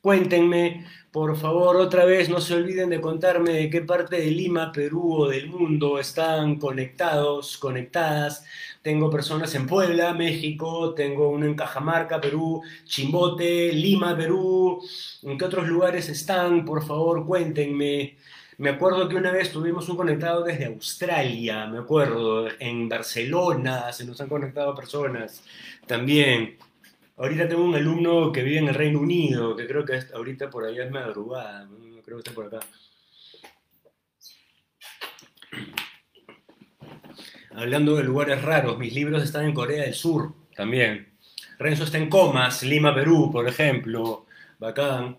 cuéntenme 0.00 0.86
por 1.12 1.36
favor, 1.36 1.76
otra 1.76 2.04
vez 2.04 2.28
no 2.28 2.40
se 2.40 2.54
olviden 2.54 2.88
de 2.90 3.00
contarme 3.00 3.52
de 3.52 3.70
qué 3.70 3.80
parte 3.82 4.16
de 4.16 4.30
Lima, 4.30 4.70
Perú 4.70 5.22
o 5.22 5.28
del 5.28 5.48
mundo 5.48 5.98
están 5.98 6.56
conectados, 6.56 7.58
conectadas. 7.58 8.44
Tengo 8.80 9.10
personas 9.10 9.54
en 9.56 9.66
Puebla, 9.66 10.14
México, 10.14 10.94
tengo 10.94 11.30
uno 11.30 11.46
en 11.46 11.54
Cajamarca, 11.54 12.20
Perú, 12.20 12.62
Chimbote, 12.84 13.72
Lima, 13.72 14.16
Perú. 14.16 14.80
¿En 15.22 15.36
qué 15.36 15.44
otros 15.44 15.66
lugares 15.66 16.08
están? 16.08 16.64
Por 16.64 16.86
favor, 16.86 17.26
cuéntenme. 17.26 18.16
Me 18.58 18.70
acuerdo 18.70 19.08
que 19.08 19.16
una 19.16 19.32
vez 19.32 19.50
tuvimos 19.50 19.88
un 19.88 19.96
conectado 19.96 20.44
desde 20.44 20.66
Australia, 20.66 21.66
me 21.66 21.78
acuerdo, 21.78 22.46
en 22.58 22.88
Barcelona 22.88 23.92
se 23.92 24.04
nos 24.04 24.20
han 24.20 24.28
conectado 24.28 24.74
personas 24.74 25.42
también. 25.86 26.56
Ahorita 27.20 27.46
tengo 27.46 27.64
un 27.64 27.74
alumno 27.74 28.32
que 28.32 28.42
vive 28.42 28.60
en 28.60 28.68
el 28.68 28.74
Reino 28.74 28.98
Unido, 28.98 29.54
que 29.54 29.66
creo 29.66 29.84
que 29.84 30.00
ahorita 30.14 30.48
por 30.48 30.64
allá 30.64 30.84
es 30.84 30.90
madrugada, 30.90 31.68
creo 32.02 32.16
que 32.16 32.22
está 32.22 32.32
por 32.32 32.46
acá. 32.46 32.60
Hablando 37.50 37.96
de 37.96 38.04
lugares 38.04 38.40
raros, 38.40 38.78
mis 38.78 38.94
libros 38.94 39.22
están 39.22 39.44
en 39.44 39.52
Corea 39.52 39.82
del 39.82 39.92
Sur 39.92 40.32
también. 40.56 41.12
Renzo 41.58 41.84
está 41.84 41.98
en 41.98 42.08
Comas, 42.08 42.62
Lima, 42.62 42.94
Perú, 42.94 43.28
por 43.30 43.46
ejemplo. 43.46 44.24
Bacán. 44.58 45.18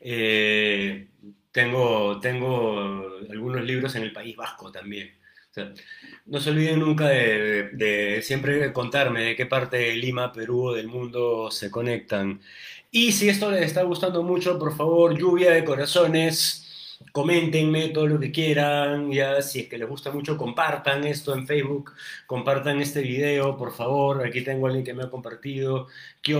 Eh, 0.00 1.10
tengo, 1.52 2.18
tengo 2.18 3.18
algunos 3.30 3.62
libros 3.62 3.94
en 3.94 4.02
el 4.02 4.12
País 4.12 4.34
Vasco 4.34 4.72
también 4.72 5.17
no 6.26 6.40
se 6.40 6.50
olviden 6.50 6.80
nunca 6.80 7.08
de, 7.08 8.20
siempre 8.22 8.72
contarme 8.72 9.22
de 9.22 9.36
qué 9.36 9.46
parte 9.46 9.76
de 9.78 9.96
Lima, 9.96 10.32
Perú 10.32 10.68
o 10.68 10.74
del 10.74 10.88
mundo 10.88 11.50
se 11.50 11.70
conectan. 11.70 12.40
Y 12.90 13.12
si 13.12 13.28
esto 13.28 13.50
les 13.50 13.62
está 13.62 13.82
gustando 13.82 14.22
mucho, 14.22 14.58
por 14.58 14.76
favor, 14.76 15.16
lluvia 15.18 15.52
de 15.52 15.64
corazones 15.64 16.64
coméntenme 17.12 17.88
todo 17.90 18.06
lo 18.06 18.20
que 18.20 18.32
quieran, 18.32 19.10
ya 19.12 19.40
si 19.42 19.60
es 19.60 19.68
que 19.68 19.78
les 19.78 19.88
gusta 19.88 20.10
mucho, 20.10 20.36
compartan 20.36 21.04
esto 21.04 21.34
en 21.34 21.46
Facebook, 21.46 21.92
compartan 22.26 22.80
este 22.80 23.00
video, 23.02 23.56
por 23.56 23.72
favor, 23.72 24.26
aquí 24.26 24.42
tengo 24.42 24.66
a 24.66 24.70
alguien 24.70 24.84
que 24.84 24.94
me 24.94 25.04
ha 25.04 25.10
compartido, 25.10 25.88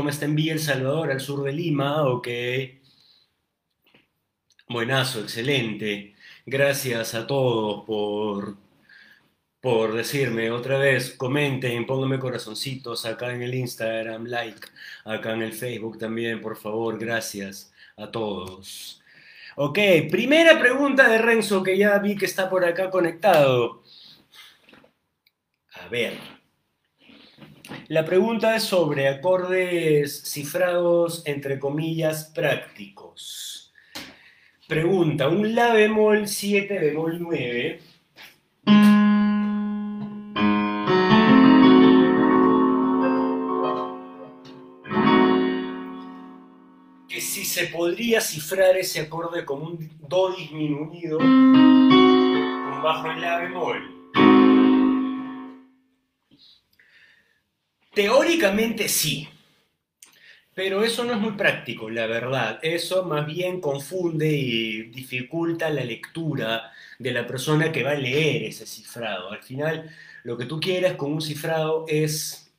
me 0.04 0.10
está 0.10 0.26
en 0.26 0.34
Villa 0.36 0.52
El 0.52 0.60
Salvador, 0.60 1.10
al 1.10 1.20
sur 1.20 1.44
de 1.44 1.52
Lima, 1.52 2.04
ok. 2.08 2.28
Buenazo, 4.68 5.20
excelente. 5.20 6.14
Gracias 6.46 7.14
a 7.14 7.26
todos 7.26 7.84
por 7.86 8.56
por 9.60 9.94
decirme 9.94 10.50
otra 10.50 10.78
vez, 10.78 11.10
comenten, 11.10 11.86
pónganme 11.86 12.18
corazoncitos 12.18 13.04
acá 13.04 13.32
en 13.34 13.42
el 13.42 13.54
Instagram, 13.54 14.26
like, 14.26 14.68
acá 15.04 15.32
en 15.32 15.42
el 15.42 15.52
Facebook 15.52 15.98
también, 15.98 16.40
por 16.40 16.56
favor, 16.56 16.98
gracias 16.98 17.72
a 17.96 18.10
todos. 18.10 19.02
Ok, 19.56 19.78
primera 20.10 20.58
pregunta 20.60 21.08
de 21.08 21.18
Renzo 21.18 21.62
que 21.64 21.76
ya 21.76 21.98
vi 21.98 22.16
que 22.16 22.26
está 22.26 22.48
por 22.48 22.64
acá 22.64 22.90
conectado. 22.90 23.82
A 25.72 25.88
ver. 25.88 26.14
La 27.88 28.04
pregunta 28.04 28.54
es 28.56 28.62
sobre 28.62 29.08
acordes 29.08 30.22
cifrados 30.22 31.22
entre 31.26 31.58
comillas 31.58 32.30
prácticos. 32.34 33.72
Pregunta, 34.68 35.28
un 35.28 35.54
La 35.54 35.72
bemol 35.72 36.28
7 36.28 36.78
bemol 36.78 37.18
9 37.20 37.80
se 47.48 47.66
podría 47.68 48.20
cifrar 48.20 48.76
ese 48.76 49.00
acorde 49.00 49.44
como 49.44 49.66
un 49.66 49.90
Do 50.06 50.34
disminuido 50.36 51.18
con 51.18 52.82
bajo 52.82 53.10
en 53.10 53.20
La 53.22 53.38
bemol. 53.38 53.94
Teóricamente 57.94 58.86
sí, 58.88 59.28
pero 60.54 60.84
eso 60.84 61.04
no 61.04 61.14
es 61.14 61.18
muy 61.18 61.32
práctico, 61.32 61.88
la 61.88 62.06
verdad. 62.06 62.60
Eso 62.62 63.04
más 63.04 63.26
bien 63.26 63.62
confunde 63.62 64.30
y 64.30 64.82
dificulta 64.90 65.70
la 65.70 65.84
lectura 65.84 66.70
de 66.98 67.12
la 67.12 67.26
persona 67.26 67.72
que 67.72 67.82
va 67.82 67.92
a 67.92 67.94
leer 67.94 68.44
ese 68.44 68.66
cifrado. 68.66 69.32
Al 69.32 69.42
final, 69.42 69.90
lo 70.22 70.36
que 70.36 70.44
tú 70.44 70.60
quieras 70.60 70.96
con 70.96 71.12
un 71.14 71.22
cifrado 71.22 71.86
es 71.88 72.52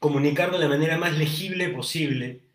comunicar 0.00 0.50
de 0.50 0.58
la 0.58 0.68
manera 0.68 0.98
más 0.98 1.16
legible 1.16 1.68
posible 1.68 2.47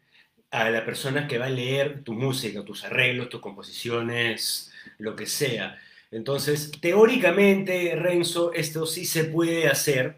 a 0.54 0.70
la 0.70 0.86
persona 0.86 1.28
que 1.28 1.40
va 1.40 1.48
a 1.48 1.50
leer 1.50 2.04
tu 2.04 2.14
música, 2.14 2.64
tus 2.64 2.84
arreglos, 2.84 3.30
tus 3.30 3.42
composiciones, 3.42 4.72
lo 5.00 5.16
que 5.16 5.26
sea. 5.26 5.80
Entonces, 6.12 6.72
teóricamente, 6.80 7.96
Renzo, 7.96 8.54
esto 8.54 8.86
sí 8.86 9.06
se 9.06 9.24
puede 9.26 9.68
hacer, 9.68 10.18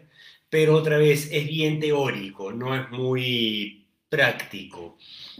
pero 0.50 0.74
otra 0.76 0.98
vez 0.98 1.30
es 1.32 1.46
bien 1.46 1.80
teórico, 1.80 2.52
no 2.52 2.76
es 2.76 2.90
muy 2.90 3.86
práctico. 4.10 4.98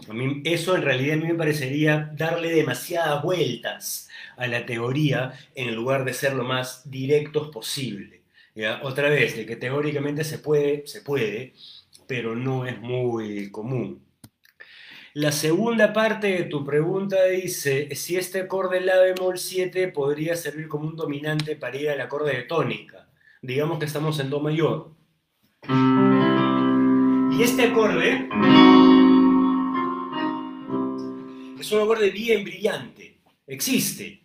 A 0.09 0.13
mí, 0.13 0.41
eso 0.45 0.75
en 0.75 0.81
realidad 0.81 1.17
a 1.17 1.21
mí 1.21 1.27
me 1.27 1.35
parecería 1.35 2.11
darle 2.15 2.51
demasiadas 2.51 3.21
vueltas 3.21 4.09
a 4.35 4.47
la 4.47 4.65
teoría 4.65 5.33
en 5.53 5.75
lugar 5.75 6.05
de 6.05 6.13
ser 6.13 6.33
lo 6.33 6.43
más 6.43 6.89
directos 6.89 7.49
posible. 7.49 8.23
Otra 8.81 9.09
vez, 9.09 9.37
de 9.37 9.45
que 9.45 9.57
teóricamente 9.57 10.23
se 10.23 10.39
puede, 10.39 10.87
se 10.87 11.01
puede, 11.01 11.53
pero 12.07 12.35
no 12.35 12.65
es 12.65 12.79
muy 12.79 13.51
común. 13.51 14.06
La 15.17 15.31
segunda 15.31 15.93
parte 15.93 16.27
de 16.27 16.43
tu 16.43 16.63
pregunta 16.63 17.25
dice 17.25 17.95
si 17.95 18.17
este 18.17 18.41
acorde 18.41 18.81
La 18.81 18.99
bemol 18.99 19.39
7 19.39 19.87
podría 19.87 20.35
servir 20.35 20.67
como 20.67 20.87
un 20.87 20.95
dominante 20.95 21.55
para 21.55 21.75
ir 21.75 21.89
al 21.89 22.01
acorde 22.01 22.35
de 22.35 22.43
tónica. 22.43 23.09
Digamos 23.41 23.79
que 23.79 23.85
estamos 23.85 24.19
en 24.19 24.29
Do 24.29 24.39
mayor. 24.39 24.91
Y 27.31 27.41
este 27.41 27.63
acorde 27.63 28.29
es 31.59 31.71
un 31.71 31.81
acorde 31.81 32.11
bien 32.11 32.43
brillante. 32.43 33.19
Existe. 33.47 34.21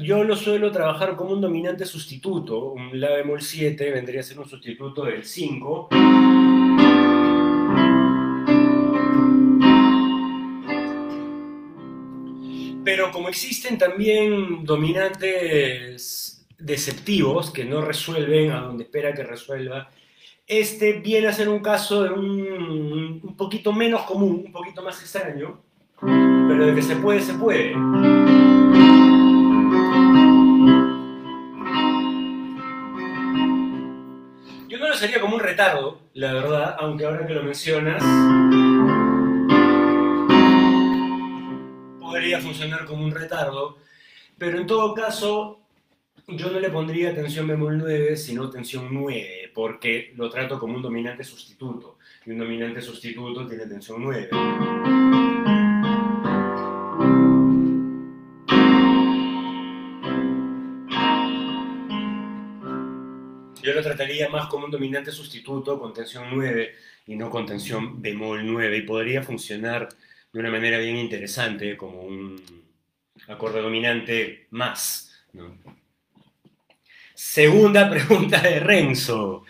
Yo 0.00 0.22
lo 0.22 0.36
suelo 0.36 0.70
trabajar 0.70 1.16
como 1.16 1.32
un 1.32 1.40
dominante 1.40 1.84
sustituto. 1.84 2.74
Un 2.74 3.00
La 3.00 3.10
bemol 3.10 3.42
7 3.42 3.90
vendría 3.90 4.20
a 4.20 4.22
ser 4.22 4.38
un 4.38 4.48
sustituto 4.48 5.02
del 5.02 5.24
5. 5.24 5.88
Pero 12.88 13.10
como 13.10 13.28
existen 13.28 13.76
también 13.76 14.64
dominantes 14.64 16.46
deceptivos 16.58 17.50
que 17.50 17.66
no 17.66 17.82
resuelven 17.82 18.50
a 18.50 18.60
donde 18.60 18.84
espera 18.84 19.12
que 19.12 19.22
resuelva, 19.22 19.90
este 20.46 20.94
viene 20.94 21.26
a 21.26 21.34
ser 21.34 21.50
un 21.50 21.58
caso 21.58 22.04
de 22.04 22.08
un, 22.08 23.20
un 23.22 23.36
poquito 23.36 23.74
menos 23.74 24.04
común, 24.04 24.42
un 24.46 24.52
poquito 24.52 24.80
más 24.80 25.02
extraño, 25.02 25.60
pero 26.00 26.64
de 26.64 26.74
que 26.74 26.80
se 26.80 26.96
puede, 26.96 27.20
se 27.20 27.34
puede. 27.34 27.72
Yo 34.66 34.78
no 34.78 34.88
lo 34.88 34.94
sería 34.94 35.20
como 35.20 35.34
un 35.34 35.40
retardo, 35.40 36.00
la 36.14 36.32
verdad, 36.32 36.76
aunque 36.80 37.04
ahora 37.04 37.26
que 37.26 37.34
lo 37.34 37.42
mencionas, 37.42 38.02
podría 42.08 42.40
funcionar 42.40 42.86
como 42.86 43.04
un 43.04 43.10
retardo, 43.10 43.76
pero 44.38 44.58
en 44.58 44.66
todo 44.66 44.94
caso 44.94 45.60
yo 46.26 46.50
no 46.50 46.58
le 46.58 46.70
pondría 46.70 47.14
tensión 47.14 47.46
bemol 47.46 47.76
9, 47.76 48.16
sino 48.16 48.48
tensión 48.48 48.88
9, 48.90 49.52
porque 49.54 50.14
lo 50.16 50.30
trato 50.30 50.58
como 50.58 50.74
un 50.74 50.82
dominante 50.82 51.22
sustituto, 51.22 51.98
y 52.24 52.30
un 52.30 52.38
dominante 52.38 52.80
sustituto 52.80 53.46
tiene 53.46 53.66
tensión 53.66 54.02
9. 54.02 54.30
Yo 63.62 63.74
lo 63.74 63.82
trataría 63.82 64.30
más 64.30 64.48
como 64.48 64.64
un 64.64 64.70
dominante 64.70 65.12
sustituto 65.12 65.78
con 65.78 65.92
tensión 65.92 66.24
9 66.32 66.74
y 67.06 67.16
no 67.16 67.28
con 67.28 67.44
tensión 67.44 68.00
bemol 68.00 68.46
9, 68.46 68.78
y 68.78 68.82
podría 68.82 69.22
funcionar 69.22 69.90
de 70.32 70.40
una 70.40 70.50
manera 70.50 70.78
bien 70.78 70.96
interesante, 70.96 71.76
como 71.76 72.02
un 72.02 72.42
acorde 73.28 73.60
dominante 73.60 74.46
más. 74.50 75.24
Segunda 77.14 77.88
pregunta 77.90 78.40
de 78.40 78.60
Renzo. 78.60 79.44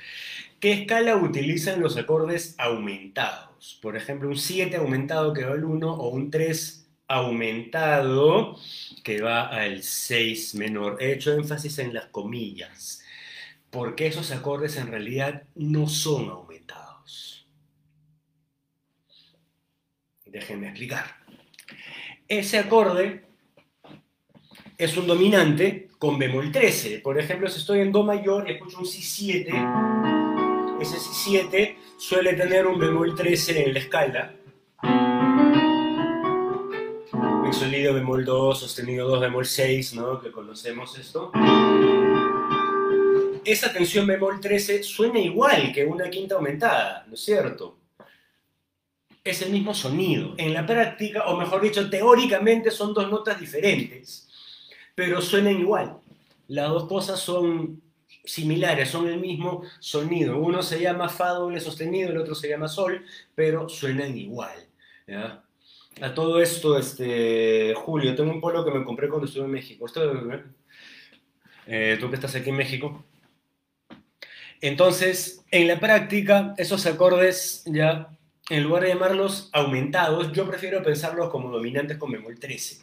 ¿Qué 0.60 0.72
escala 0.72 1.16
utilizan 1.16 1.80
los 1.80 1.96
acordes 1.96 2.54
aumentados? 2.58 3.78
Por 3.82 3.96
ejemplo, 3.96 4.28
un 4.28 4.36
7 4.36 4.76
aumentado 4.76 5.32
que 5.32 5.44
va 5.44 5.52
al 5.52 5.64
1 5.64 5.92
o 5.92 6.08
un 6.08 6.30
3 6.30 6.88
aumentado 7.08 8.56
que 9.02 9.20
va 9.20 9.48
al 9.48 9.82
6 9.82 10.54
menor. 10.56 10.96
He 11.00 11.12
hecho 11.12 11.32
énfasis 11.32 11.78
en 11.78 11.94
las 11.94 12.06
comillas, 12.06 13.02
porque 13.70 14.06
esos 14.06 14.30
acordes 14.30 14.76
en 14.76 14.88
realidad 14.88 15.44
no 15.54 15.88
son 15.88 16.28
aumentados. 16.28 16.87
Déjenme 20.30 20.68
explicar. 20.68 21.16
Ese 22.26 22.58
acorde 22.58 23.24
es 24.76 24.96
un 24.96 25.06
dominante 25.06 25.88
con 25.98 26.18
bemol 26.18 26.52
13. 26.52 27.00
Por 27.00 27.18
ejemplo, 27.18 27.48
si 27.48 27.58
estoy 27.58 27.80
en 27.80 27.92
Do 27.92 28.04
mayor 28.04 28.50
escucho 28.50 28.78
un 28.78 28.84
Si7, 28.84 29.48
ese 30.80 30.96
Si7 30.96 31.76
suele 31.96 32.34
tener 32.34 32.66
un 32.66 32.78
bemol 32.78 33.14
13 33.14 33.64
en 33.64 33.74
la 33.74 33.80
escala. 33.80 34.34
sonido 37.58 37.92
bemol 37.92 38.24
2, 38.24 38.60
sostenido 38.60 39.08
2 39.08 39.20
bemol 39.20 39.44
6, 39.44 39.94
¿no? 39.94 40.20
Que 40.20 40.30
conocemos 40.30 40.96
esto. 40.96 41.32
Esa 43.44 43.72
tensión 43.72 44.06
bemol 44.06 44.40
13 44.40 44.84
suena 44.84 45.18
igual 45.18 45.72
que 45.72 45.84
una 45.84 46.08
quinta 46.08 46.36
aumentada, 46.36 47.04
¿no 47.08 47.14
es 47.14 47.20
cierto? 47.20 47.77
Es 49.30 49.42
el 49.42 49.50
mismo 49.50 49.74
sonido. 49.74 50.34
En 50.36 50.54
la 50.54 50.66
práctica, 50.66 51.26
o 51.26 51.36
mejor 51.36 51.62
dicho, 51.62 51.88
teóricamente 51.88 52.70
son 52.70 52.94
dos 52.94 53.10
notas 53.10 53.40
diferentes, 53.40 54.28
pero 54.94 55.20
suenan 55.20 55.58
igual. 55.58 55.98
Las 56.48 56.68
dos 56.68 56.88
cosas 56.88 57.20
son 57.20 57.82
similares, 58.24 58.90
son 58.90 59.08
el 59.08 59.18
mismo 59.18 59.62
sonido. 59.80 60.38
Uno 60.38 60.62
se 60.62 60.80
llama 60.80 61.08
Fa 61.08 61.30
doble 61.30 61.60
sostenido, 61.60 62.10
el 62.10 62.18
otro 62.18 62.34
se 62.34 62.48
llama 62.48 62.68
Sol, 62.68 63.04
pero 63.34 63.68
suenan 63.68 64.16
igual. 64.16 64.66
A 66.00 66.14
todo 66.14 66.40
esto, 66.40 66.78
este, 66.78 67.74
Julio, 67.74 68.14
tengo 68.14 68.30
un 68.30 68.40
polo 68.40 68.64
que 68.64 68.70
me 68.70 68.84
compré 68.84 69.08
cuando 69.08 69.26
estuve 69.26 69.44
en 69.44 69.50
México. 69.50 69.86
Eh, 71.66 71.96
tú 72.00 72.08
que 72.08 72.14
estás 72.14 72.34
aquí 72.34 72.50
en 72.50 72.56
México. 72.56 73.04
Entonces, 74.60 75.44
en 75.50 75.68
la 75.68 75.78
práctica, 75.78 76.54
esos 76.56 76.86
acordes 76.86 77.62
ya 77.66 78.17
en 78.50 78.62
lugar 78.64 78.82
de 78.82 78.90
llamarlos 78.90 79.50
aumentados, 79.52 80.32
yo 80.32 80.46
prefiero 80.46 80.82
pensarlos 80.82 81.30
como 81.30 81.50
dominantes 81.50 81.98
con 81.98 82.10
bemol 82.10 82.38
13. 82.38 82.78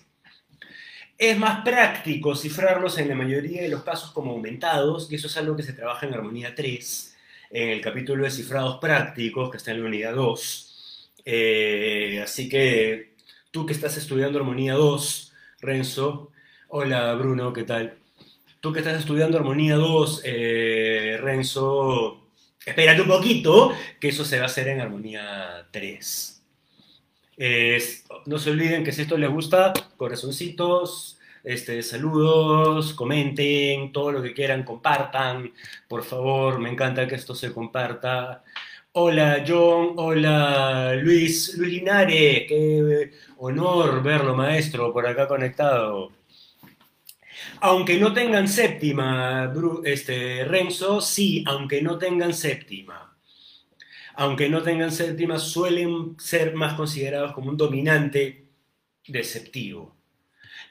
Es 1.17 1.37
más 1.37 1.63
práctico 1.63 2.35
cifrarlos 2.35 2.97
en 2.97 3.09
la 3.09 3.15
mayoría 3.15 3.61
de 3.61 3.69
los 3.69 3.83
casos 3.83 4.11
como 4.11 4.31
aumentados, 4.31 5.11
y 5.11 5.15
eso 5.15 5.27
es 5.27 5.37
algo 5.37 5.55
que 5.55 5.63
se 5.63 5.73
trabaja 5.73 6.05
en 6.05 6.13
armonía 6.13 6.53
3, 6.53 7.17
en 7.51 7.69
el 7.69 7.81
capítulo 7.81 8.23
de 8.23 8.31
cifrados 8.31 8.77
prácticos, 8.79 9.49
que 9.49 9.57
está 9.57 9.71
en 9.71 9.81
la 9.81 9.87
unidad 9.87 10.15
2. 10.15 11.11
Eh, 11.25 12.21
así 12.23 12.49
que 12.49 13.15
tú 13.51 13.65
que 13.65 13.73
estás 13.73 13.97
estudiando 13.97 14.39
armonía 14.39 14.73
2, 14.73 15.33
Renzo, 15.61 16.31
hola 16.67 17.13
Bruno, 17.15 17.53
¿qué 17.53 17.63
tal? 17.63 17.97
Tú 18.65 18.73
que 18.73 18.79
estás 18.79 18.97
estudiando 18.97 19.37
Armonía 19.37 19.75
2, 19.75 20.21
eh, 20.25 21.19
Renzo, 21.21 22.24
espérate 22.65 23.01
un 23.01 23.07
poquito, 23.07 23.71
que 23.99 24.09
eso 24.09 24.25
se 24.25 24.37
va 24.37 24.43
a 24.43 24.47
hacer 24.47 24.67
en 24.67 24.81
Armonía 24.81 25.67
3. 25.71 26.41
no 28.25 28.39
se 28.39 28.49
olviden 28.49 28.83
que 28.83 28.91
si 28.91 29.03
esto 29.03 29.17
les 29.17 29.29
gusta, 29.29 29.73
corazoncitos, 29.97 31.19
este, 31.43 31.83
saludos, 31.83 32.93
comenten, 32.93 33.91
todo 33.91 34.11
lo 34.11 34.21
que 34.23 34.33
quieran, 34.33 34.63
compartan, 34.63 35.53
por 35.87 36.03
favor, 36.03 36.59
me 36.59 36.71
encanta 36.71 37.07
que 37.07 37.15
esto 37.15 37.35
se 37.35 37.53
comparta. 37.53 38.43
Hola 38.93 39.43
John, 39.47 39.93
hola 39.97 40.95
Luis, 40.95 41.55
Luis 41.57 41.73
Linares, 41.73 42.45
qué 42.47 43.11
honor 43.37 44.01
verlo 44.01 44.35
maestro 44.35 44.91
por 44.91 45.05
acá 45.05 45.27
conectado. 45.27 46.11
Aunque 47.61 47.97
no 47.97 48.13
tengan 48.13 48.47
séptima, 48.47 49.51
este, 49.83 50.45
Renzo, 50.45 51.01
sí, 51.01 51.43
aunque 51.47 51.81
no 51.81 51.97
tengan 51.97 52.33
séptima. 52.33 53.17
Aunque 54.15 54.49
no 54.49 54.61
tengan 54.61 54.91
séptima, 54.91 55.39
suelen 55.39 56.15
ser 56.19 56.55
más 56.55 56.73
considerados 56.75 57.33
como 57.33 57.49
un 57.49 57.57
dominante 57.57 58.45
deceptivo. 59.07 59.95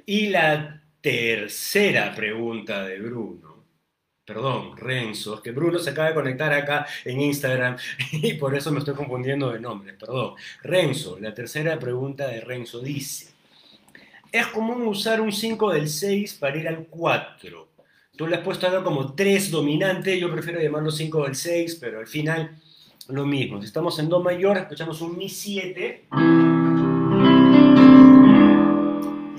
Y 0.07 0.29
la 0.29 0.83
tercera 1.01 2.15
pregunta 2.15 2.85
de 2.85 2.99
Bruno, 3.01 3.65
perdón, 4.25 4.77
Renzo, 4.77 5.37
es 5.37 5.41
que 5.43 5.51
Bruno 5.53 5.79
se 5.79 5.91
acaba 5.91 6.09
de 6.09 6.15
conectar 6.15 6.53
acá 6.53 6.87
en 7.05 7.21
Instagram 7.21 7.77
y 8.13 8.35
por 8.35 8.55
eso 8.55 8.73
me 8.73 8.79
estoy 8.79 8.95
confundiendo 8.95 9.53
de 9.53 9.61
nombre, 9.61 9.93
perdón. 9.95 10.35
Renzo, 10.63 11.19
la 11.21 11.35
tercera 11.35 11.79
pregunta 11.79 12.27
de 12.29 12.41
Renzo 12.41 12.81
dice, 12.81 13.34
¿es 14.35 14.49
común 14.49 14.83
usar 14.89 15.21
un 15.21 15.31
5 15.31 15.71
del 15.71 15.89
6 15.89 16.35
para 16.41 16.59
ir 16.59 16.67
al 16.67 16.87
4? 16.87 17.69
Tú 18.17 18.27
le 18.27 18.35
has 18.35 18.43
puesto 18.43 18.67
algo 18.67 18.83
como 18.83 19.15
3 19.15 19.53
dominante, 19.53 20.19
yo 20.19 20.29
prefiero 20.31 20.61
llamarlo 20.61 20.91
5 20.91 21.25
del 21.25 21.37
6, 21.37 21.79
pero 21.81 22.01
al 22.01 22.09
final 22.09 22.51
lo 23.09 23.25
mismo. 23.27 23.61
Si 23.61 23.67
estamos 23.67 23.97
en 24.01 24.09
Do 24.09 24.21
mayor, 24.21 24.59
escuchamos 24.59 25.01
un 25.03 25.17
Mi 25.17 25.29
7 25.29 26.09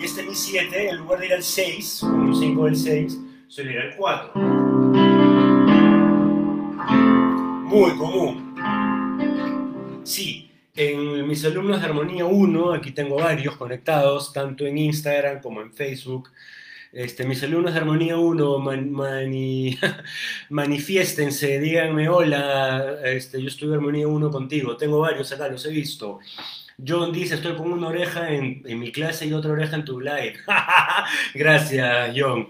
este 0.02 0.24
Mi 0.24 0.34
7, 0.34 0.90
en 0.90 0.98
lugar 0.98 1.20
de 1.20 1.26
ir 1.26 1.34
al 1.34 1.44
6, 1.44 2.04
un 2.04 2.34
5 2.34 2.66
del 2.66 2.76
6, 2.78 3.20
suele 3.48 3.74
ir 3.74 3.80
al 3.80 3.96
4. 3.98 4.32
Muy 7.66 7.98
común. 7.98 8.56
Sí, 10.04 10.45
en 10.76 11.28
mis 11.28 11.46
alumnos 11.46 11.80
de 11.80 11.88
Armonía 11.88 12.26
1, 12.26 12.74
aquí 12.74 12.92
tengo 12.92 13.16
varios 13.16 13.56
conectados, 13.56 14.34
tanto 14.34 14.66
en 14.66 14.78
Instagram 14.78 15.42
como 15.42 15.62
en 15.62 15.72
Facebook. 15.72 16.30
Este, 16.92 17.26
mis 17.26 17.42
alumnos 17.44 17.74
de 17.74 17.80
Armonía 17.80 18.18
1, 18.18 18.60
manifiéstense, 20.50 21.60
díganme, 21.60 22.10
hola, 22.10 22.98
este, 23.04 23.42
yo 23.42 23.48
estudio 23.48 23.76
Armonía 23.76 24.08
1 24.08 24.32
contigo, 24.32 24.78
tengo 24.78 25.00
varios 25.00 25.32
acá, 25.32 25.48
los 25.48 25.66
he 25.66 25.72
visto. 25.72 26.20
John 26.86 27.14
dice, 27.14 27.36
estoy 27.36 27.56
con 27.56 27.72
una 27.72 27.88
oreja 27.88 28.32
en, 28.32 28.62
mi 28.80 28.92
clase 28.92 29.26
y 29.26 29.34
otra 29.34 29.52
oreja 29.52 29.78
en 29.78 29.86
tu 29.86 30.00
live. 30.02 30.36
Gracias, 31.34 32.14
John. 32.16 32.50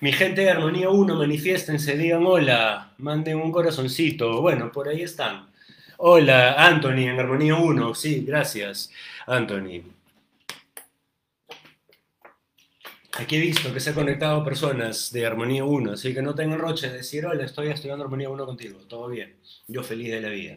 Mi 0.00 0.12
gente 0.12 0.40
de 0.42 0.50
Armonía 0.50 0.90
1, 0.90 1.14
manifiéstense, 1.14 1.96
digan 1.96 2.26
hola, 2.26 2.92
manden 2.98 3.36
un 3.36 3.52
corazoncito. 3.52 4.40
Bueno, 4.40 4.72
por 4.72 4.88
ahí 4.88 5.02
están. 5.02 5.49
Hola, 6.02 6.54
Anthony, 6.54 7.08
en 7.08 7.20
Armonía 7.20 7.56
1. 7.56 7.94
Sí, 7.94 8.24
gracias, 8.26 8.90
Anthony. 9.26 9.82
Aquí 13.18 13.36
he 13.36 13.40
visto 13.40 13.70
que 13.70 13.80
se 13.80 13.90
han 13.90 13.96
conectado 13.96 14.42
personas 14.42 15.12
de 15.12 15.26
Armonía 15.26 15.62
1, 15.62 15.92
así 15.92 16.14
que 16.14 16.22
no 16.22 16.34
tengan 16.34 16.58
roche 16.58 16.88
de 16.88 16.96
decir, 16.96 17.26
hola, 17.26 17.44
estoy 17.44 17.68
estudiando 17.68 18.02
Armonía 18.02 18.30
1 18.30 18.46
contigo. 18.46 18.78
Todo 18.88 19.08
bien. 19.08 19.36
Yo 19.68 19.82
feliz 19.82 20.10
de 20.10 20.22
la 20.22 20.30
vida. 20.30 20.56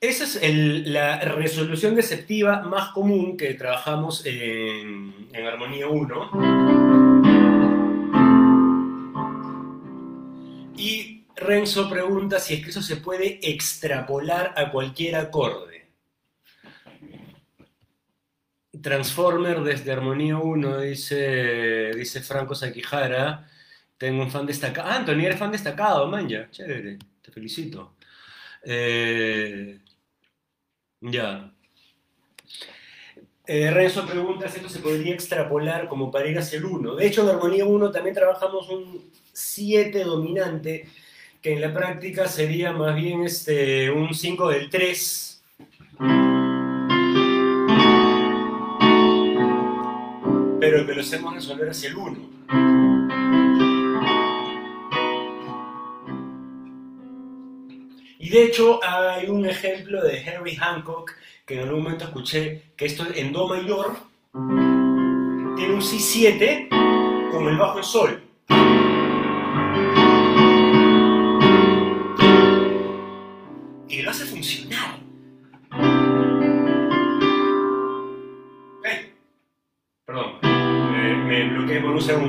Esa 0.00 0.24
es 0.24 0.86
la 0.88 1.20
resolución 1.20 1.94
deceptiva 1.94 2.62
más 2.62 2.92
común 2.92 3.36
que 3.36 3.52
trabajamos 3.52 4.24
en, 4.24 5.28
Armonía 5.34 5.86
1. 5.86 6.99
Renzo 11.40 11.88
pregunta 11.88 12.38
si 12.38 12.54
es 12.54 12.62
que 12.62 12.70
eso 12.70 12.82
se 12.82 12.96
puede 12.96 13.40
extrapolar 13.42 14.54
a 14.56 14.70
cualquier 14.70 15.16
acorde. 15.16 15.88
Transformer 18.80 19.62
desde 19.62 19.92
Armonía 19.92 20.38
1, 20.38 20.80
dice, 20.80 21.92
dice 21.94 22.20
Franco 22.22 22.54
Saquijara. 22.54 23.48
Tengo 23.98 24.22
un 24.22 24.30
fan 24.30 24.46
destacado. 24.46 24.88
Ah, 24.88 24.96
Anthony, 24.96 25.24
eres 25.24 25.38
fan 25.38 25.52
destacado, 25.52 26.06
man, 26.06 26.28
ya. 26.28 26.50
Chévere, 26.50 26.98
te 27.20 27.32
felicito. 27.32 27.96
Eh, 28.62 29.80
ya. 31.00 31.52
Eh, 33.46 33.70
Renzo 33.70 34.06
pregunta 34.06 34.48
si 34.48 34.58
esto 34.58 34.68
se 34.68 34.78
podría 34.78 35.12
extrapolar 35.12 35.88
como 35.88 36.10
para 36.10 36.28
ir 36.28 36.38
hacia 36.38 36.58
el 36.58 36.66
1. 36.66 36.94
De 36.94 37.06
hecho, 37.06 37.22
en 37.22 37.30
Armonía 37.30 37.64
1 37.64 37.90
también 37.90 38.14
trabajamos 38.14 38.68
un 38.68 39.10
7 39.32 40.04
dominante, 40.04 40.88
que 41.42 41.54
en 41.54 41.60
la 41.60 41.72
práctica 41.72 42.28
sería 42.28 42.72
más 42.72 42.94
bien 42.94 43.22
este, 43.22 43.90
un 43.90 44.14
5 44.14 44.48
del 44.48 44.70
3. 44.70 45.42
Pero 50.60 50.86
que 50.86 50.94
lo 50.94 51.00
hacemos 51.00 51.34
resolver 51.34 51.70
hacia 51.70 51.88
el 51.88 51.96
1. 51.96 52.40
de 58.30 58.44
hecho 58.44 58.78
hay 58.82 59.28
un 59.28 59.44
ejemplo 59.44 60.02
de 60.02 60.22
Henry 60.22 60.54
Hancock 60.54 61.12
que 61.44 61.54
en 61.54 61.60
algún 61.64 61.82
momento 61.82 62.04
escuché 62.04 62.62
que 62.76 62.86
esto 62.86 63.04
en 63.12 63.32
Do 63.32 63.48
mayor 63.48 63.96
tiene 65.56 65.74
un 65.74 65.80
Si7 65.80 66.68
con 67.32 67.48
el 67.48 67.56
bajo 67.56 67.78
en 67.78 67.84
Sol. 67.84 68.29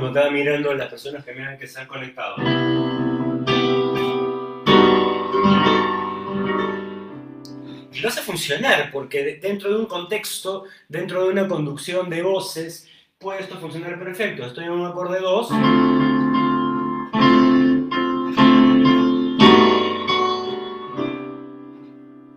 segundo, 0.00 0.06
estaba 0.08 0.30
mirando 0.30 0.74
las 0.74 0.88
personas 0.88 1.24
que 1.24 1.32
me 1.32 1.46
han 1.46 1.58
que 1.58 1.66
se 1.66 1.80
han 1.80 1.86
conectado. 1.86 2.36
lo 8.02 8.08
hace 8.08 8.22
funcionar, 8.22 8.90
porque 8.90 9.38
dentro 9.40 9.70
de 9.70 9.76
un 9.76 9.86
contexto, 9.86 10.64
dentro 10.88 11.22
de 11.22 11.30
una 11.30 11.46
conducción 11.46 12.10
de 12.10 12.20
voces, 12.22 12.88
puede 13.16 13.42
esto 13.42 13.56
funcionar 13.58 13.96
perfecto. 13.96 14.44
Estoy 14.44 14.64
en 14.64 14.72
un 14.72 14.86
acorde 14.86 15.20
2. 15.20 15.50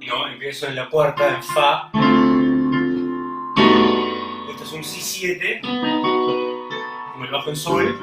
No, 0.05 0.27
empiezo 0.31 0.67
en 0.67 0.75
la 0.75 0.87
cuarta, 0.87 1.35
en 1.35 1.41
Fa. 1.41 1.89
Esto 4.51 4.63
es 4.63 4.71
un 4.71 4.83
Si7, 4.83 6.44
con 7.25 7.27
el 7.27 7.31
bajo 7.31 7.49
en 7.49 7.55
Sol, 7.55 7.97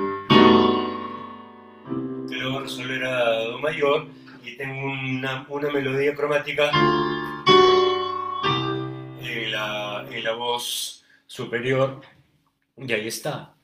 luego 2.28 2.61
resolver 2.61 3.04
a 3.04 3.44
Do 3.44 3.58
mayor, 3.58 4.06
y 4.44 4.56
tengo 4.56 4.87
una, 4.87 5.46
una 5.48 5.70
melodía 5.70 6.14
cromática 6.14 6.70
en 9.20 10.24
la 10.24 10.32
voz 10.32 11.04
superior, 11.26 12.00
y 12.76 12.92
ahí 12.92 13.08
está. 13.08 13.54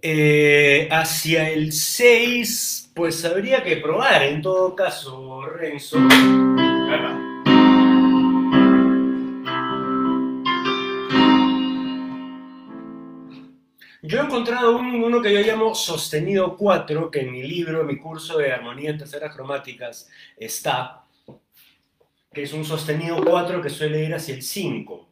Eh, 0.00 0.88
hacia 0.90 1.50
el 1.50 1.72
6, 1.72 2.92
pues 2.94 3.24
habría 3.24 3.62
que 3.62 3.76
probar, 3.76 4.22
en 4.22 4.42
todo 4.42 4.74
caso, 4.74 5.42
Renzo. 5.42 5.98
Yo 14.00 14.20
he 14.20 14.24
encontrado 14.24 14.76
uno 14.78 15.20
que 15.20 15.34
yo 15.34 15.40
llamo 15.40 15.74
sostenido 15.74 16.56
4, 16.56 17.10
que 17.10 17.22
en 17.22 17.32
mi 17.32 17.42
libro, 17.42 17.82
mi 17.82 17.98
curso 17.98 18.38
de 18.38 18.52
armonía 18.52 18.90
en 18.90 18.98
terceras 18.98 19.34
cromáticas 19.34 20.08
está, 20.36 21.02
que 22.32 22.44
es 22.44 22.52
un 22.52 22.64
sostenido 22.64 23.20
4 23.24 23.60
que 23.60 23.68
suele 23.68 24.04
ir 24.04 24.14
hacia 24.14 24.36
el 24.36 24.42
5. 24.42 25.08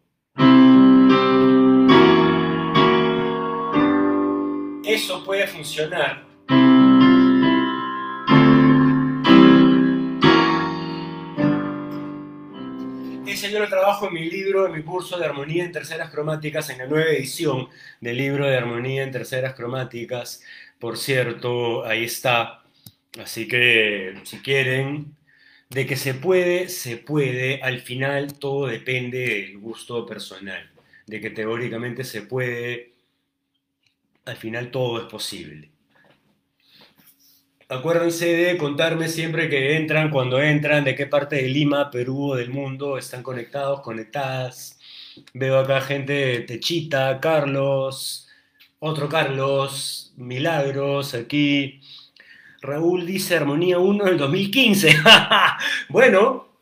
Eso 4.84 5.24
puede 5.24 5.48
funcionar. 5.48 6.24
Dice, 13.36 13.52
yo 13.52 13.58
lo 13.60 13.68
trabajo 13.68 14.08
en 14.08 14.14
mi 14.14 14.30
libro, 14.30 14.66
en 14.66 14.72
mi 14.72 14.82
curso 14.82 15.18
de 15.18 15.26
armonía 15.26 15.64
en 15.64 15.72
terceras 15.72 16.10
cromáticas, 16.10 16.70
en 16.70 16.78
la 16.78 16.86
nueva 16.86 17.10
edición 17.10 17.68
del 18.00 18.16
libro 18.16 18.46
de 18.46 18.56
armonía 18.56 19.02
en 19.02 19.12
terceras 19.12 19.54
cromáticas. 19.54 20.42
Por 20.78 20.96
cierto, 20.96 21.84
ahí 21.84 22.04
está. 22.04 22.62
Así 23.22 23.46
que 23.46 24.20
si 24.24 24.38
quieren, 24.38 25.16
de 25.70 25.86
que 25.86 25.96
se 25.96 26.14
puede, 26.14 26.68
se 26.70 26.96
puede. 26.96 27.60
Al 27.62 27.80
final 27.80 28.38
todo 28.38 28.66
depende 28.68 29.18
del 29.18 29.58
gusto 29.58 30.06
personal. 30.06 30.70
De 31.06 31.20
que 31.20 31.30
teóricamente 31.30 32.04
se 32.04 32.22
puede, 32.22 32.92
al 34.24 34.36
final 34.36 34.70
todo 34.70 35.00
es 35.02 35.06
posible. 35.10 35.70
Acuérdense 37.68 38.26
de 38.26 38.56
contarme 38.58 39.08
siempre 39.08 39.48
que 39.48 39.76
entran, 39.76 40.10
cuando 40.10 40.40
entran, 40.40 40.84
de 40.84 40.94
qué 40.94 41.06
parte 41.06 41.34
de 41.36 41.48
Lima, 41.48 41.90
Perú 41.90 42.30
o 42.32 42.36
del 42.36 42.50
mundo 42.50 42.96
están 42.96 43.24
conectados, 43.24 43.80
conectadas. 43.80 44.78
Veo 45.34 45.58
acá 45.58 45.80
gente 45.80 46.40
Techita, 46.42 47.18
Carlos, 47.20 48.28
otro 48.78 49.08
Carlos, 49.08 50.12
Milagros, 50.16 51.14
aquí. 51.14 51.80
Raúl 52.62 53.04
dice 53.04 53.36
Armonía 53.36 53.80
1 53.80 54.04
del 54.04 54.18
2015. 54.18 54.96
bueno, 55.88 56.58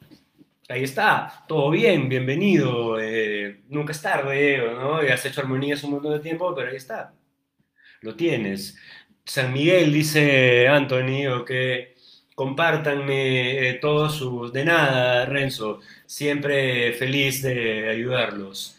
ahí 0.70 0.84
está, 0.84 1.44
todo 1.46 1.70
bien, 1.70 2.08
bienvenido. 2.08 2.98
Eh, 2.98 3.60
nunca 3.68 3.92
es 3.92 4.00
tarde, 4.00 4.58
¿no? 4.72 4.96
Has 4.96 5.26
hecho 5.26 5.42
armonías 5.42 5.84
un 5.84 5.90
montón 5.92 6.14
de 6.14 6.20
tiempo, 6.20 6.54
pero 6.54 6.70
ahí 6.70 6.76
está. 6.76 7.12
Lo 8.00 8.14
tienes. 8.14 8.76
San 9.26 9.52
Miguel, 9.52 9.92
dice 9.92 10.68
Anthony, 10.68 11.26
o 11.28 11.44
que 11.44 11.94
compártanme 12.34 13.68
eh, 13.68 13.74
todos 13.74 14.16
sus... 14.16 14.52
De 14.52 14.64
nada, 14.64 15.24
Renzo, 15.26 15.80
siempre 16.06 16.92
feliz 16.92 17.42
de 17.42 17.88
ayudarlos. 17.88 18.76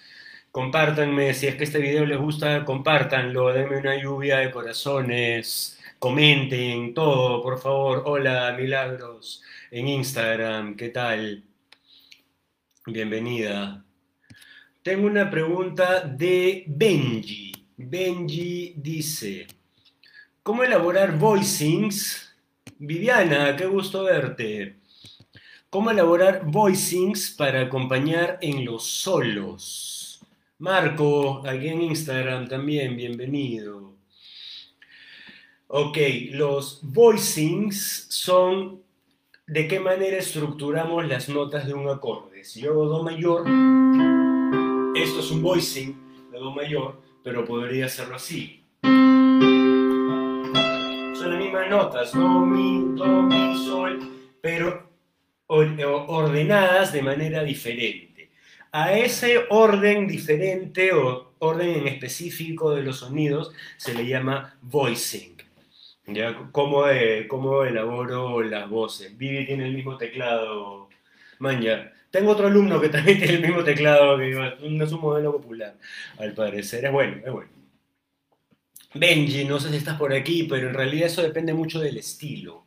Compártanme, 0.52 1.34
si 1.34 1.48
es 1.48 1.56
que 1.56 1.64
este 1.66 1.80
video 1.80 2.06
les 2.06 2.20
gusta, 2.20 2.64
compártanlo, 2.64 3.52
denme 3.54 3.78
una 3.78 4.02
lluvia 4.02 4.38
de 4.38 4.52
corazones, 4.52 5.80
comenten 6.00 6.94
todo, 6.94 7.42
por 7.42 7.60
favor. 7.60 8.04
Hola, 8.06 8.56
Milagros, 8.58 9.42
en 9.72 9.88
Instagram, 9.88 10.76
¿qué 10.76 10.90
tal? 10.90 11.44
Bienvenida. 12.86 13.84
Tengo 14.84 15.08
una 15.08 15.30
pregunta 15.30 16.02
de 16.02 16.64
Benji. 16.68 17.52
Benji 17.78 18.76
dice... 18.78 19.48
¿Cómo 20.46 20.64
elaborar 20.64 21.18
voicings? 21.18 22.32
Viviana, 22.78 23.56
qué 23.56 23.66
gusto 23.66 24.04
verte. 24.04 24.76
¿Cómo 25.72 25.90
elaborar 25.90 26.44
voicings 26.46 27.32
para 27.32 27.62
acompañar 27.62 28.38
en 28.42 28.64
los 28.64 28.84
solos? 28.84 30.24
Marco, 30.60 31.42
aquí 31.48 31.70
en 31.70 31.82
Instagram 31.82 32.48
también, 32.48 32.96
bienvenido. 32.96 33.96
Ok, 35.66 35.98
los 36.34 36.80
voicings 36.84 38.06
son 38.12 38.84
de 39.48 39.68
qué 39.68 39.80
manera 39.80 40.18
estructuramos 40.18 41.08
las 41.08 41.28
notas 41.28 41.66
de 41.66 41.74
un 41.74 41.90
acorde. 41.90 42.44
Si 42.44 42.62
yo 42.62 42.74
hago 42.74 42.86
Do 42.86 43.02
mayor, 43.02 43.48
esto 44.96 45.22
es 45.22 45.32
un 45.32 45.42
voicing 45.42 46.30
de 46.32 46.38
Do 46.38 46.52
mayor, 46.52 47.02
pero 47.24 47.44
podría 47.46 47.88
hacerlo 47.88 48.18
así 48.18 48.62
notas, 51.70 52.12
do, 52.12 52.46
mi, 52.46 52.96
do, 52.96 53.24
mi, 53.24 53.66
sol, 53.66 54.00
pero 54.42 54.90
ordenadas 55.48 56.92
de 56.92 57.02
manera 57.02 57.44
diferente. 57.44 58.30
A 58.72 58.94
ese 58.94 59.46
orden 59.50 60.08
diferente 60.08 60.92
o 60.92 61.34
orden 61.40 61.70
en 61.70 61.88
específico 61.88 62.76
de 62.76 62.84
los 62.84 62.98
sonidos 62.98 63.54
se 63.78 63.94
le 63.94 64.06
llama 64.06 64.58
voicing. 64.62 65.36
¿Ya? 66.08 66.36
¿Cómo, 66.52 66.88
eh, 66.88 67.28
¿Cómo 67.28 67.64
elaboro 67.64 68.44
las 68.44 68.70
voces? 68.70 69.18
Vivi 69.18 69.46
tiene 69.46 69.66
el 69.66 69.74
mismo 69.74 69.98
teclado. 69.98 70.90
Manja. 71.40 71.92
Tengo 72.12 72.32
otro 72.32 72.48
alumno 72.48 72.80
que 72.80 72.90
también 72.90 73.18
tiene 73.18 73.36
el 73.36 73.42
mismo 73.42 73.64
teclado, 73.64 74.18
que 74.18 74.32
no 74.70 74.84
es 74.84 74.92
un 74.92 75.02
modelo 75.02 75.34
popular, 75.34 75.76
al 76.20 76.34
parecer. 76.34 76.86
Es 76.86 76.92
bueno, 76.92 77.18
es 77.26 77.32
bueno. 77.32 77.55
Benji, 78.96 79.44
no 79.44 79.60
sé 79.60 79.70
si 79.72 79.76
estás 79.76 79.98
por 79.98 80.14
aquí, 80.14 80.44
pero 80.44 80.70
en 80.70 80.74
realidad 80.74 81.08
eso 81.08 81.22
depende 81.22 81.54
mucho 81.54 81.82
del 81.82 81.98
estilo. 81.98 82.64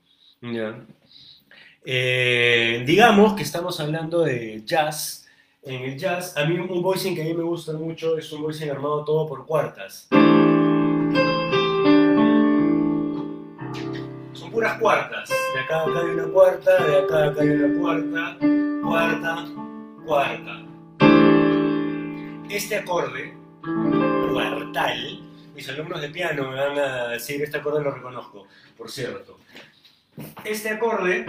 Eh, 1.85 2.85
digamos 2.87 3.33
que 3.33 3.43
estamos 3.43 3.81
hablando 3.81 4.21
de 4.21 4.62
jazz. 4.64 5.27
En 5.62 5.85
el 5.85 5.97
jazz, 5.97 6.37
a 6.37 6.45
mí 6.45 6.59
un 6.59 6.83
voicing 6.83 7.14
que 7.14 7.23
a 7.23 7.25
mí 7.25 7.33
me 7.33 7.43
gusta 7.43 7.73
mucho 7.73 8.19
es 8.19 8.31
un 8.31 8.43
voicing 8.43 8.69
armado 8.69 9.07
todo 9.07 9.27
por 9.27 9.47
cuartas. 9.47 10.07
Son 14.35 14.51
puras 14.51 14.79
cuartas. 14.79 15.31
De 15.31 15.61
acá 15.61 15.85
acá 15.85 15.99
hay 15.99 16.11
una 16.11 16.29
cuarta, 16.29 16.85
de 16.85 16.97
acá 16.99 17.25
acá 17.29 17.41
hay 17.41 17.49
una 17.49 17.81
cuarta, 17.81 18.37
cuarta, 18.83 19.47
cuarta. 20.05 20.64
Este 22.51 22.77
acorde, 22.77 23.35
cuartal, 24.33 25.28
mis 25.59 25.68
alumnos 25.71 26.01
de 26.01 26.11
piano 26.11 26.53
me 26.53 26.57
van 26.57 26.79
a 26.79 27.09
decir, 27.09 27.42
este 27.42 27.57
acorde 27.57 27.83
lo 27.83 27.90
reconozco, 27.90 28.47
por 28.77 28.88
cierto. 28.88 29.40
Este 30.44 30.68
acorde 30.68 31.27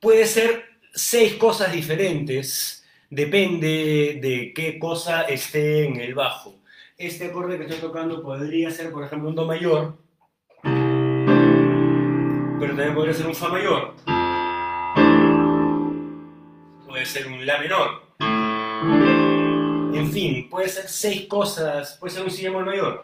puede 0.00 0.24
ser 0.24 0.64
seis 0.94 1.34
cosas 1.34 1.70
diferentes, 1.70 2.86
depende 3.10 4.18
de 4.22 4.52
qué 4.54 4.78
cosa 4.78 5.24
esté 5.24 5.84
en 5.84 6.00
el 6.00 6.14
bajo. 6.14 6.54
Este 6.96 7.26
acorde 7.26 7.58
que 7.58 7.64
estoy 7.64 7.80
tocando 7.80 8.22
podría 8.22 8.70
ser, 8.70 8.92
por 8.92 9.04
ejemplo, 9.04 9.28
un 9.28 9.34
Do 9.34 9.44
mayor, 9.44 9.98
pero 10.62 10.74
también 12.74 12.94
podría 12.94 13.12
ser 13.12 13.26
un 13.26 13.34
Fa 13.34 13.50
mayor, 13.50 13.94
puede 16.86 17.04
ser 17.04 17.26
un 17.26 17.44
La 17.44 17.58
menor 17.58 18.04
en 18.20 18.47
fin, 20.18 20.48
puede 20.48 20.68
ser 20.68 20.88
seis 20.88 21.26
cosas, 21.26 21.96
puede 21.98 22.12
ser 22.12 22.24
un 22.24 22.30
si 22.30 22.48
mayor. 22.48 23.02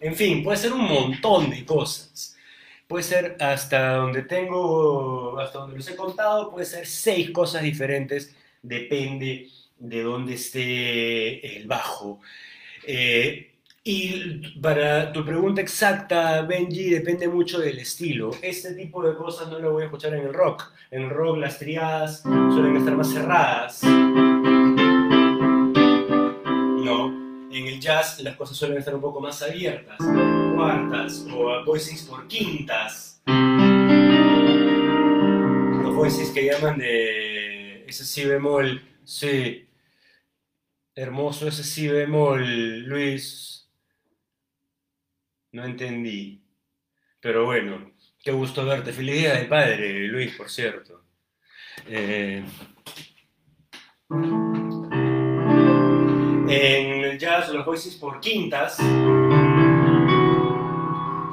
En 0.00 0.14
fin, 0.14 0.42
puede 0.42 0.56
ser 0.56 0.72
un 0.72 0.84
montón 0.84 1.50
de 1.50 1.64
cosas. 1.64 2.36
Puede 2.88 3.04
ser 3.04 3.36
hasta 3.38 3.96
donde 3.96 4.22
tengo, 4.22 5.38
hasta 5.38 5.60
donde 5.60 5.76
los 5.76 5.88
he 5.88 5.94
contado, 5.94 6.50
puede 6.50 6.66
ser 6.66 6.86
seis 6.86 7.30
cosas 7.30 7.62
diferentes, 7.62 8.34
depende 8.62 9.48
de 9.78 10.02
dónde 10.02 10.34
esté 10.34 11.56
el 11.56 11.68
bajo. 11.68 12.20
Eh, 12.84 13.57
y 13.90 14.60
para 14.60 15.10
tu 15.14 15.24
pregunta 15.24 15.62
exacta, 15.62 16.42
Benji, 16.42 16.90
depende 16.90 17.26
mucho 17.26 17.58
del 17.58 17.78
estilo. 17.78 18.32
Este 18.42 18.74
tipo 18.74 19.02
de 19.02 19.16
cosas 19.16 19.48
no 19.48 19.58
lo 19.58 19.72
voy 19.72 19.80
a 19.80 19.86
escuchar 19.86 20.12
en 20.12 20.26
el 20.26 20.34
rock. 20.34 20.70
En 20.90 21.04
el 21.04 21.10
rock 21.10 21.38
las 21.38 21.58
triadas 21.58 22.20
suelen 22.20 22.76
estar 22.76 22.94
más 22.94 23.10
cerradas. 23.10 23.82
No. 26.84 27.06
En 27.50 27.66
el 27.66 27.80
jazz 27.80 28.20
las 28.20 28.36
cosas 28.36 28.58
suelen 28.58 28.76
estar 28.76 28.94
un 28.94 29.00
poco 29.00 29.22
más 29.22 29.40
abiertas. 29.40 29.96
Cuartas 30.54 31.26
o 31.32 31.64
voices 31.64 32.02
por 32.02 32.28
quintas. 32.28 33.22
Los 35.82 35.94
voices 35.94 36.28
que 36.28 36.44
llaman 36.44 36.76
de 36.76 37.86
ese 37.86 38.04
si 38.04 38.26
bemol. 38.26 38.82
Sí. 39.04 39.66
Hermoso 40.94 41.48
ese 41.48 41.64
si 41.64 41.88
bemol, 41.88 42.80
Luis. 42.80 43.58
No 45.52 45.64
entendí. 45.64 46.42
Pero 47.20 47.44
bueno, 47.46 47.92
qué 48.22 48.32
gusto 48.32 48.64
verte. 48.64 48.92
Feliz 48.92 49.16
día 49.16 49.34
del 49.34 49.48
padre, 49.48 50.06
Luis, 50.08 50.36
por 50.36 50.50
cierto. 50.50 51.04
Eh, 51.86 52.44
en 56.50 57.04
el 57.04 57.18
jazz, 57.18 57.50
los 57.50 57.64
voices 57.64 57.96
por 57.96 58.20
quintas 58.20 58.78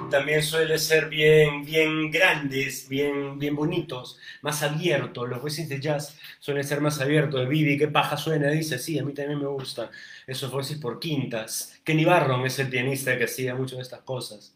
también 0.09 0.41
suele 0.41 0.77
ser 0.77 1.09
bien, 1.09 1.63
bien 1.63 2.11
grandes, 2.11 2.87
bien, 2.87 3.37
bien 3.39 3.55
bonitos, 3.55 4.19
más 4.41 4.63
abiertos. 4.63 5.29
Los 5.29 5.41
voices 5.41 5.69
de 5.69 5.79
jazz 5.79 6.17
suelen 6.39 6.63
ser 6.63 6.81
más 6.81 6.99
abiertos. 7.01 7.47
Vivi, 7.47 7.77
qué 7.77 7.87
paja 7.87 8.17
suena, 8.17 8.49
dice, 8.49 8.79
sí, 8.79 8.99
a 8.99 9.03
mí 9.03 9.13
también 9.13 9.39
me 9.39 9.47
gustan 9.47 9.89
esos 10.27 10.51
voices 10.51 10.77
por 10.77 10.99
quintas. 10.99 11.79
Kenny 11.83 12.05
Barron 12.05 12.45
es 12.45 12.57
el 12.59 12.69
pianista 12.69 13.17
que 13.17 13.25
hacía 13.25 13.55
muchas 13.55 13.77
de 13.77 13.83
estas 13.83 14.01
cosas. 14.01 14.55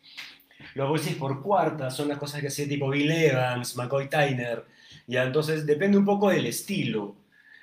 Los 0.76 0.90
voices 0.90 1.16
por 1.16 1.42
cuartas 1.42 1.96
son 1.96 2.08
las 2.10 2.18
cosas 2.18 2.42
que 2.42 2.48
hacía 2.48 2.68
tipo 2.68 2.90
Bill 2.90 3.12
Evans, 3.12 3.76
McCoy 3.76 4.10
Tyner. 4.10 4.66
Ya, 5.08 5.24
entonces 5.24 5.66
depende 5.66 5.98
un 5.98 6.06
poco 6.06 6.30
del 6.30 6.46
estilo. 6.46 7.16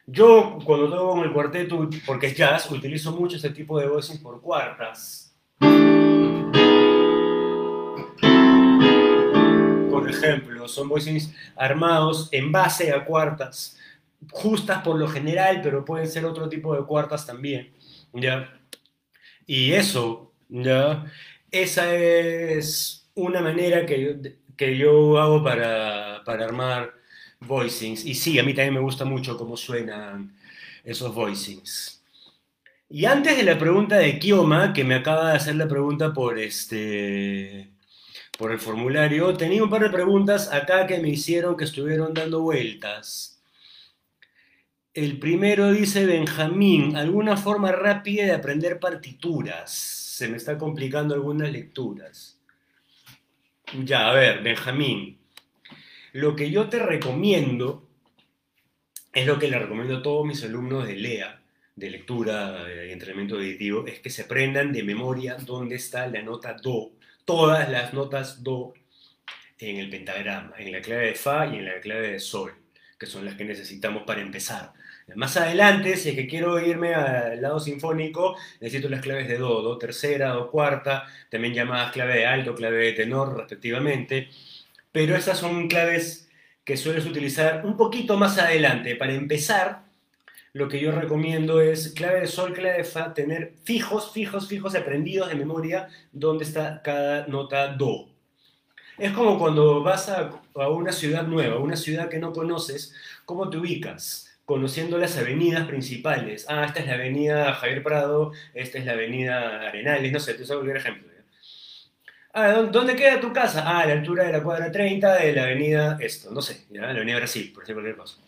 Yo, 0.07 0.59
cuando 0.65 0.89
toco 0.89 1.11
con 1.15 1.25
el 1.25 1.33
cuarteto, 1.33 1.89
porque 2.07 2.29
es 2.29 2.37
jazz, 2.37 2.71
utilizo 2.71 3.13
mucho 3.13 3.37
este 3.37 3.51
tipo 3.51 3.79
de 3.79 3.89
voices 3.89 4.19
por 4.19 4.41
cuartas. 4.41 5.35
Ejemplo. 10.09 10.69
Son 10.69 10.89
voicings 10.89 11.35
armados 11.57 12.29
en 12.33 12.53
base 12.53 12.93
a 12.93 13.05
cuartas, 13.05 13.79
justas 14.31 14.83
por 14.83 14.99
lo 14.99 15.09
general, 15.09 15.61
pero 15.63 15.85
pueden 15.85 16.09
ser 16.09 16.25
otro 16.25 16.49
tipo 16.49 16.75
de 16.75 16.85
cuartas 16.85 17.27
también, 17.27 17.73
¿ya? 18.13 18.59
Y 19.47 19.73
eso, 19.73 20.33
¿ya? 20.49 21.05
Esa 21.51 21.95
es 21.95 23.09
una 23.15 23.41
manera 23.41 23.87
que 23.87 24.03
yo, 24.03 24.31
que 24.57 24.77
yo 24.77 25.19
hago 25.19 25.43
para, 25.43 26.23
para 26.25 26.45
armar 26.45 26.95
voicings. 27.41 28.05
Y 28.05 28.15
sí, 28.15 28.39
a 28.39 28.43
mí 28.43 28.55
también 28.55 28.75
me 28.75 28.81
gusta 28.81 29.05
mucho 29.05 29.37
cómo 29.37 29.57
suenan 29.57 30.37
esos 30.85 31.15
voicings. 31.15 32.03
Y 32.89 33.05
antes 33.05 33.37
de 33.37 33.43
la 33.43 33.59
pregunta 33.59 33.97
de 33.97 34.19
Kioma, 34.19 34.73
que 34.73 34.85
me 34.85 34.95
acaba 34.95 35.31
de 35.31 35.37
hacer 35.37 35.57
la 35.57 35.67
pregunta 35.67 36.13
por 36.13 36.39
este 36.39 37.73
por 38.37 38.53
el 38.53 38.59
formulario, 38.59 39.35
tenía 39.35 39.63
un 39.63 39.71
par 39.71 39.83
de 39.83 39.91
preguntas 39.91 40.53
acá 40.53 40.87
que 40.87 40.99
me 40.99 41.09
hicieron 41.09 41.57
que 41.57 41.65
estuvieron 41.65 42.13
dando 42.13 42.43
vueltas. 42.43 43.43
El 44.93 45.19
primero 45.19 45.73
dice 45.73 46.07
Benjamín, 46.07 46.97
¿alguna 46.97 47.37
forma 47.37 47.73
rápida 47.73 48.25
de 48.25 48.33
aprender 48.33 48.79
partituras? 48.79 49.71
Se 49.71 50.29
me 50.29 50.37
está 50.37 50.57
complicando 50.57 51.15
algunas 51.15 51.51
lecturas. 51.51 52.41
Ya, 53.85 54.09
a 54.11 54.15
ver, 54.15 54.43
Benjamín. 54.43 55.19
Lo 56.13 56.35
que 56.35 56.51
yo 56.51 56.69
te 56.69 56.79
recomiendo 56.79 57.87
es 59.13 59.27
lo 59.27 59.39
que 59.39 59.49
le 59.49 59.59
recomiendo 59.59 59.99
a 59.99 60.03
todos 60.03 60.27
mis 60.27 60.43
alumnos 60.45 60.87
de 60.87 60.97
LEA, 60.97 61.43
de 61.75 61.91
lectura 61.91 62.67
y 62.87 62.91
entrenamiento 62.91 63.35
auditivo, 63.35 63.87
es 63.87 64.01
que 64.01 64.09
se 64.09 64.23
aprendan 64.23 64.73
de 64.73 64.83
memoria 64.83 65.37
dónde 65.37 65.77
está 65.77 66.07
la 66.07 66.23
nota 66.23 66.55
Do 66.55 66.96
todas 67.27 67.69
las 67.69 67.93
notas 67.93 68.43
Do 68.43 68.73
en 69.59 69.77
el 69.77 69.91
pentagrama, 69.91 70.55
en 70.59 70.73
la 70.73 70.81
clave 70.81 71.09
de 71.09 71.15
Fa 71.15 71.47
y 71.47 71.57
en 71.57 71.67
la 71.67 71.81
clave 71.81 72.13
de 72.13 72.21
Sol, 72.21 72.55
que 72.99 73.07
son 73.07 73.25
las 73.27 73.35
que 73.35 73.45
necesitamos 73.45 74.05
para 74.05 74.23
empezar. 74.23 74.73
Más 75.15 75.37
adelante, 75.37 75.97
si 75.97 76.11
es 76.11 76.15
que 76.17 76.27
quiero 76.27 76.59
irme 76.59 76.95
al 76.95 77.41
lado 77.41 77.61
sinfónico, 77.61 78.37
necesito 78.61 78.89
las 78.89 79.03
claves 79.03 79.29
de 79.29 79.39
Do, 79.39 79.63
Do 79.63 79.79
tercera, 79.79 80.31
Do 80.31 80.51
cuarta, 80.51 81.07
también 81.31 81.55
llamadas 81.55 81.93
clave 81.93 82.15
de 82.17 82.27
alto, 82.27 82.55
clave 82.55 82.79
de 82.87 82.93
tenor, 82.93 83.37
respectivamente. 83.37 84.29
Pero 84.91 85.15
estas 85.15 85.39
son 85.39 85.69
claves 85.69 86.29
que 86.65 86.77
sueles 86.77 87.07
utilizar 87.07 87.65
un 87.65 87.77
poquito 87.77 88.17
más 88.17 88.39
adelante. 88.39 88.97
Para 88.97 89.15
empezar, 89.15 89.86
lo 90.57 90.69
que 90.69 90.81
yo 90.81 90.91
recomiendo 90.91 91.61
es 91.61 91.93
clave 91.95 92.21
de 92.21 92.27
sol, 92.27 92.55
clave 92.55 92.79
de 92.79 92.85
fa, 92.85 93.13
tener 93.13 93.53
fijos, 93.65 94.11
fijos, 94.13 94.49
fijos, 94.49 94.75
aprendidos 94.75 95.29
de 95.29 95.35
memoria 95.35 95.89
dónde 96.13 96.45
está 96.45 96.81
cada 96.83 97.27
nota 97.27 97.69
do. 97.69 98.09
Es 98.97 99.13
como 99.13 99.39
cuando 99.39 99.83
vas 99.83 100.09
a, 100.09 100.31
una 100.55 100.93
ciudad 100.93 101.25
nueva, 101.25 101.59
una 101.59 101.77
ciudad 101.77 102.09
que 102.09 102.19
no 102.19 102.33
conoces, 102.33 102.95
¿cómo 103.27 103.51
te 103.51 103.59
ubicas? 103.59 104.39
Conociendo 104.47 104.97
las 104.97 105.19
avenidas 105.19 105.67
principales. 105.69 106.47
Ah, 106.49 106.65
esta 106.65 106.81
es 106.81 106.87
la 106.87 106.95
avenida 106.95 107.53
Javier 107.53 107.83
Prado, 107.83 108.33
esta 108.55 108.79
es 108.79 108.87
la 108.87 108.93
avenida 108.93 109.61
Arenales, 109.61 110.11
no 110.11 110.21
sé, 110.21 110.33
te 110.33 110.45
uso 110.45 110.55
cualquier 110.55 110.79
ejemplo. 110.79 111.07
Ah, 112.33 112.53
¿dónde 112.71 112.97
queda 112.97 113.21
tu 113.21 113.31
casa? 113.31 113.63
Ah, 113.67 113.81
a 113.81 113.87
la 113.87 113.93
altura 113.93 114.25
de 114.25 114.33
la 114.33 114.43
cuadra 114.43 114.73
30 114.73 115.17
de 115.17 115.33
la 115.35 115.43
avenida 115.43 115.99
esto, 116.01 116.31
no 116.31 116.41
sé, 116.41 116.65
la 116.71 116.91
avenida 116.91 117.17
Brasil, 117.17 117.53
por 117.53 117.63
ejemplo, 117.63 117.83
cualquier 117.83 117.97
cosa. 117.99 118.26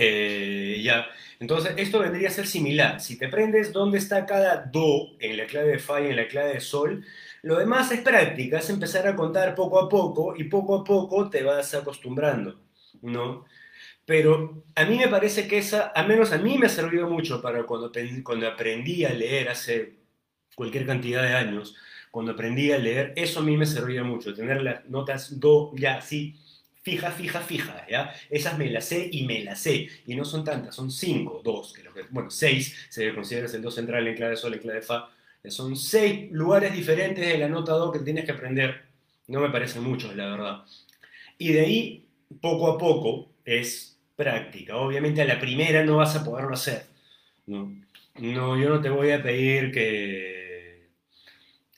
Eh, 0.00 0.80
ya. 0.80 1.08
Entonces, 1.40 1.74
esto 1.76 1.98
vendría 1.98 2.28
a 2.28 2.30
ser 2.30 2.46
similar. 2.46 3.00
Si 3.00 3.18
te 3.18 3.26
aprendes 3.26 3.72
dónde 3.72 3.98
está 3.98 4.26
cada 4.26 4.56
do 4.56 5.16
en 5.18 5.36
la 5.36 5.46
clave 5.46 5.72
de 5.72 5.78
fa 5.80 6.00
y 6.00 6.06
en 6.06 6.16
la 6.16 6.28
clave 6.28 6.54
de 6.54 6.60
sol, 6.60 7.04
lo 7.42 7.58
demás 7.58 7.90
es 7.90 8.00
práctica, 8.00 8.58
es 8.58 8.70
empezar 8.70 9.08
a 9.08 9.16
contar 9.16 9.56
poco 9.56 9.80
a 9.80 9.88
poco 9.88 10.34
y 10.36 10.44
poco 10.44 10.76
a 10.76 10.84
poco 10.84 11.28
te 11.28 11.42
vas 11.42 11.74
acostumbrando, 11.74 12.60
¿no? 13.02 13.44
Pero 14.04 14.64
a 14.76 14.84
mí 14.84 14.98
me 14.98 15.08
parece 15.08 15.48
que 15.48 15.58
esa, 15.58 15.88
al 15.88 16.06
menos 16.06 16.32
a 16.32 16.38
mí 16.38 16.58
me 16.58 16.66
ha 16.66 16.70
servido 16.70 17.08
mucho 17.10 17.42
para 17.42 17.64
cuando, 17.64 17.90
cuando 18.22 18.46
aprendí 18.48 19.04
a 19.04 19.10
leer 19.10 19.48
hace 19.48 19.96
cualquier 20.54 20.86
cantidad 20.86 21.22
de 21.22 21.34
años, 21.34 21.74
cuando 22.12 22.32
aprendí 22.32 22.70
a 22.72 22.78
leer, 22.78 23.12
eso 23.16 23.40
a 23.40 23.42
mí 23.42 23.56
me 23.56 23.66
servía 23.66 24.04
mucho, 24.04 24.34
tener 24.34 24.62
las 24.62 24.86
notas 24.86 25.40
do 25.40 25.72
ya 25.76 25.96
así 25.96 26.36
fija, 26.88 27.10
fija, 27.10 27.40
fija, 27.40 27.86
¿ya? 27.88 28.14
Esas 28.30 28.56
me 28.58 28.70
las 28.70 28.86
sé 28.86 29.08
y 29.12 29.26
me 29.26 29.44
las 29.44 29.60
sé. 29.60 29.88
Y 30.06 30.16
no 30.16 30.24
son 30.24 30.42
tantas, 30.44 30.74
son 30.74 30.90
cinco, 30.90 31.42
dos, 31.44 31.72
que 31.74 31.82
bueno, 32.10 32.30
seis, 32.30 32.86
se 32.88 33.12
considera 33.14 33.46
el 33.46 33.62
do 33.62 33.70
central 33.70 34.06
en 34.08 34.14
clave 34.16 34.36
sol, 34.36 34.54
en 34.54 34.60
clave 34.60 34.82
fa. 34.82 35.10
Son 35.48 35.76
seis 35.76 36.30
lugares 36.32 36.72
diferentes 36.72 37.26
de 37.26 37.38
la 37.38 37.48
nota 37.48 37.72
do 37.72 37.92
que 37.92 38.00
tienes 38.00 38.24
que 38.24 38.32
aprender. 38.32 38.70
No 39.28 39.40
me 39.40 39.50
parece 39.50 39.80
mucho, 39.80 40.14
la 40.14 40.26
verdad. 40.30 40.64
Y 41.38 41.52
de 41.52 41.60
ahí, 41.60 42.06
poco 42.40 42.72
a 42.72 42.78
poco, 42.78 43.30
es 43.44 43.98
práctica. 44.16 44.76
Obviamente 44.76 45.22
a 45.22 45.26
la 45.26 45.38
primera 45.38 45.84
no 45.84 45.96
vas 45.96 46.16
a 46.16 46.24
poderlo 46.24 46.54
hacer. 46.54 46.86
No, 47.46 47.72
no 48.16 48.58
yo 48.58 48.68
no 48.70 48.80
te 48.80 48.90
voy 48.90 49.10
a 49.12 49.22
pedir 49.22 49.72
que, 49.72 50.88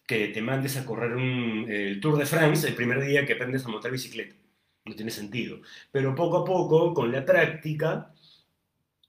que 0.06 0.28
te 0.28 0.42
mandes 0.42 0.76
a 0.76 0.84
correr 0.86 1.12
un, 1.16 1.66
el 1.68 2.00
Tour 2.00 2.18
de 2.18 2.26
France 2.26 2.68
el 2.68 2.74
primer 2.74 3.00
día 3.04 3.26
que 3.26 3.34
aprendes 3.34 3.64
a 3.64 3.68
montar 3.68 3.90
bicicleta 3.92 4.39
no 4.90 4.96
tiene 4.96 5.10
sentido. 5.10 5.60
Pero 5.92 6.14
poco 6.14 6.38
a 6.38 6.44
poco, 6.44 6.92
con 6.94 7.10
la 7.12 7.24
práctica, 7.24 8.12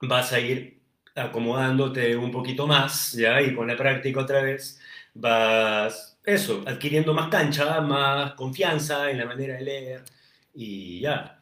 vas 0.02 0.32
a 0.34 0.40
ir 0.40 0.80
acomodándote 1.16 2.16
un 2.16 2.32
poquito 2.32 2.68
más, 2.68 3.14
¿ya? 3.14 3.42
Y 3.42 3.54
con 3.56 3.68
la 3.68 3.78
práctica 3.78 4.22
otra 4.22 4.42
vez 4.42 4.80
vas, 5.14 6.18
eso, 6.24 6.64
adquiriendo 6.66 7.14
más 7.14 7.30
cancha, 7.30 7.82
más 7.82 8.34
confianza 8.36 9.12
en 9.12 9.18
la 9.18 9.26
manera 9.26 9.56
de 9.56 9.62
leer 9.62 10.04
y 10.54 11.02
ya. 11.02 11.42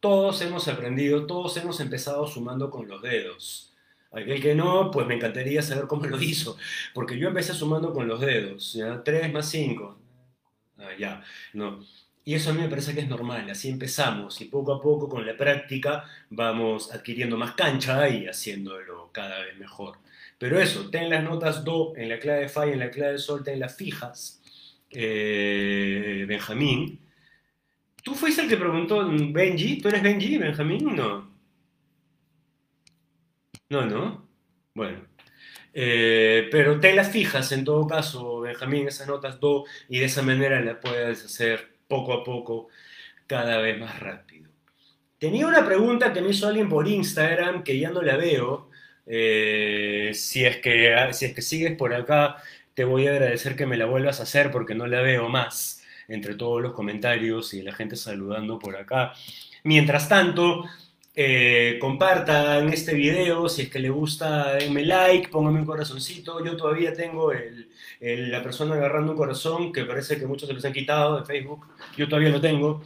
Todos 0.00 0.40
hemos 0.42 0.66
aprendido, 0.68 1.26
todos 1.26 1.56
hemos 1.58 1.80
empezado 1.80 2.26
sumando 2.26 2.70
con 2.70 2.88
los 2.88 3.02
dedos. 3.02 3.74
Aquel 4.12 4.40
que 4.42 4.54
no, 4.54 4.90
pues 4.90 5.06
me 5.06 5.14
encantaría 5.14 5.62
saber 5.62 5.86
cómo 5.86 6.06
lo 6.06 6.20
hizo, 6.20 6.56
porque 6.94 7.18
yo 7.18 7.28
empecé 7.28 7.54
sumando 7.54 7.92
con 7.92 8.08
los 8.08 8.20
dedos, 8.20 8.72
¿ya? 8.74 9.02
3 9.04 9.32
más 9.32 9.48
5. 9.50 9.98
Ah, 10.78 10.90
ya, 10.98 11.22
no. 11.52 11.84
Y 12.24 12.34
eso 12.34 12.50
a 12.50 12.52
mí 12.52 12.60
me 12.60 12.68
parece 12.68 12.94
que 12.94 13.00
es 13.00 13.08
normal, 13.08 13.48
así 13.50 13.68
empezamos 13.70 14.40
y 14.40 14.44
poco 14.44 14.74
a 14.74 14.80
poco 14.80 15.08
con 15.08 15.26
la 15.26 15.36
práctica 15.36 16.04
vamos 16.28 16.92
adquiriendo 16.92 17.36
más 17.36 17.52
cancha 17.52 18.08
y 18.08 18.26
haciéndolo 18.26 19.10
cada 19.12 19.40
vez 19.40 19.58
mejor. 19.58 19.96
Pero 20.38 20.60
eso, 20.60 20.90
ten 20.90 21.10
las 21.10 21.24
notas 21.24 21.64
Do 21.64 21.94
en 21.96 22.08
la 22.08 22.18
clave 22.18 22.40
de 22.42 22.48
Fa 22.48 22.66
y 22.66 22.72
en 22.72 22.78
la 22.78 22.90
clave 22.90 23.12
de 23.12 23.18
Sol, 23.18 23.42
ten 23.44 23.60
las 23.60 23.74
fijas, 23.76 24.40
eh, 24.90 26.24
Benjamín. 26.28 27.00
¿Tú 28.02 28.14
fuiste 28.14 28.42
el 28.42 28.48
que 28.48 28.56
preguntó, 28.56 29.06
Benji? 29.06 29.80
¿Tú 29.80 29.88
eres 29.88 30.02
Benji, 30.02 30.38
Benjamín? 30.38 30.96
No. 30.96 31.30
No, 33.68 33.86
no. 33.86 34.26
Bueno. 34.74 35.06
Eh, 35.72 36.48
pero 36.50 36.80
ten 36.80 36.96
las 36.96 37.10
fijas 37.10 37.52
en 37.52 37.64
todo 37.64 37.86
caso, 37.86 38.40
Benjamín, 38.40 38.88
esas 38.88 39.06
notas 39.06 39.38
Do, 39.40 39.64
y 39.88 40.00
de 40.00 40.06
esa 40.06 40.22
manera 40.22 40.60
las 40.60 40.78
puedes 40.78 41.24
hacer 41.24 41.69
poco 41.90 42.14
a 42.14 42.24
poco, 42.24 42.68
cada 43.26 43.58
vez 43.58 43.78
más 43.78 44.00
rápido. 44.00 44.48
Tenía 45.18 45.46
una 45.46 45.66
pregunta 45.66 46.14
que 46.14 46.22
me 46.22 46.30
hizo 46.30 46.48
alguien 46.48 46.70
por 46.70 46.88
Instagram 46.88 47.62
que 47.62 47.78
ya 47.78 47.90
no 47.90 48.00
la 48.00 48.16
veo. 48.16 48.70
Eh, 49.04 50.12
si, 50.14 50.46
es 50.46 50.56
que, 50.58 51.10
si 51.12 51.26
es 51.26 51.34
que 51.34 51.42
sigues 51.42 51.76
por 51.76 51.92
acá, 51.92 52.36
te 52.72 52.84
voy 52.84 53.06
a 53.06 53.10
agradecer 53.10 53.56
que 53.56 53.66
me 53.66 53.76
la 53.76 53.84
vuelvas 53.84 54.20
a 54.20 54.22
hacer 54.22 54.50
porque 54.50 54.74
no 54.74 54.86
la 54.86 55.02
veo 55.02 55.28
más 55.28 55.82
entre 56.08 56.34
todos 56.36 56.62
los 56.62 56.72
comentarios 56.72 57.52
y 57.54 57.62
la 57.62 57.74
gente 57.74 57.96
saludando 57.96 58.58
por 58.58 58.76
acá. 58.76 59.12
Mientras 59.64 60.08
tanto, 60.08 60.64
eh, 61.14 61.78
compartan 61.80 62.72
este 62.72 62.94
video, 62.94 63.48
si 63.48 63.62
es 63.62 63.70
que 63.70 63.80
les 63.80 63.90
gusta, 63.90 64.54
denme 64.54 64.84
like, 64.84 65.28
pónganme 65.28 65.60
un 65.60 65.66
corazoncito. 65.66 66.44
Yo 66.44 66.56
todavía 66.56 66.92
tengo 66.92 67.32
la 68.00 68.42
persona 68.42 68.74
agarrando 68.76 69.12
un 69.12 69.18
corazón 69.18 69.72
que 69.72 69.84
parece 69.84 70.18
que 70.18 70.26
muchos 70.26 70.48
se 70.48 70.54
los 70.54 70.64
han 70.64 70.72
quitado 70.72 71.18
de 71.18 71.26
Facebook. 71.26 71.66
Yo 71.96 72.08
todavía 72.08 72.30
lo 72.30 72.40
tengo. 72.40 72.82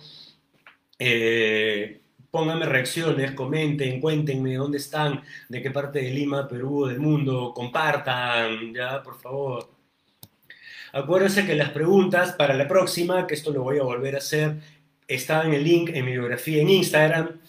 Eh, 0.99 2.01
pónganme 2.31 2.67
reacciones, 2.67 3.33
comenten, 3.33 4.01
cuéntenme 4.01 4.55
dónde 4.55 4.79
están, 4.79 5.23
de 5.49 5.63
qué 5.63 5.71
parte 5.71 6.01
de 6.01 6.11
Lima, 6.11 6.49
Perú, 6.49 6.87
del 6.87 6.99
mundo, 7.01 7.53
compartan, 7.55 8.75
ya, 8.75 9.03
por 9.03 9.21
favor. 9.21 9.71
Acuérdense 10.93 11.47
que 11.47 11.55
las 11.55 11.71
preguntas 11.71 12.33
para 12.33 12.55
la 12.55 12.67
próxima, 12.67 13.27
que 13.27 13.35
esto 13.35 13.53
lo 13.53 13.63
voy 13.63 13.79
a 13.79 13.83
volver 13.83 14.15
a 14.15 14.19
hacer, 14.19 14.57
están 15.07 15.49
en 15.49 15.55
el 15.55 15.65
link 15.65 15.91
en 15.93 16.05
mi 16.05 16.13
biografía 16.13 16.63
en 16.63 16.71
Instagram 16.71 17.41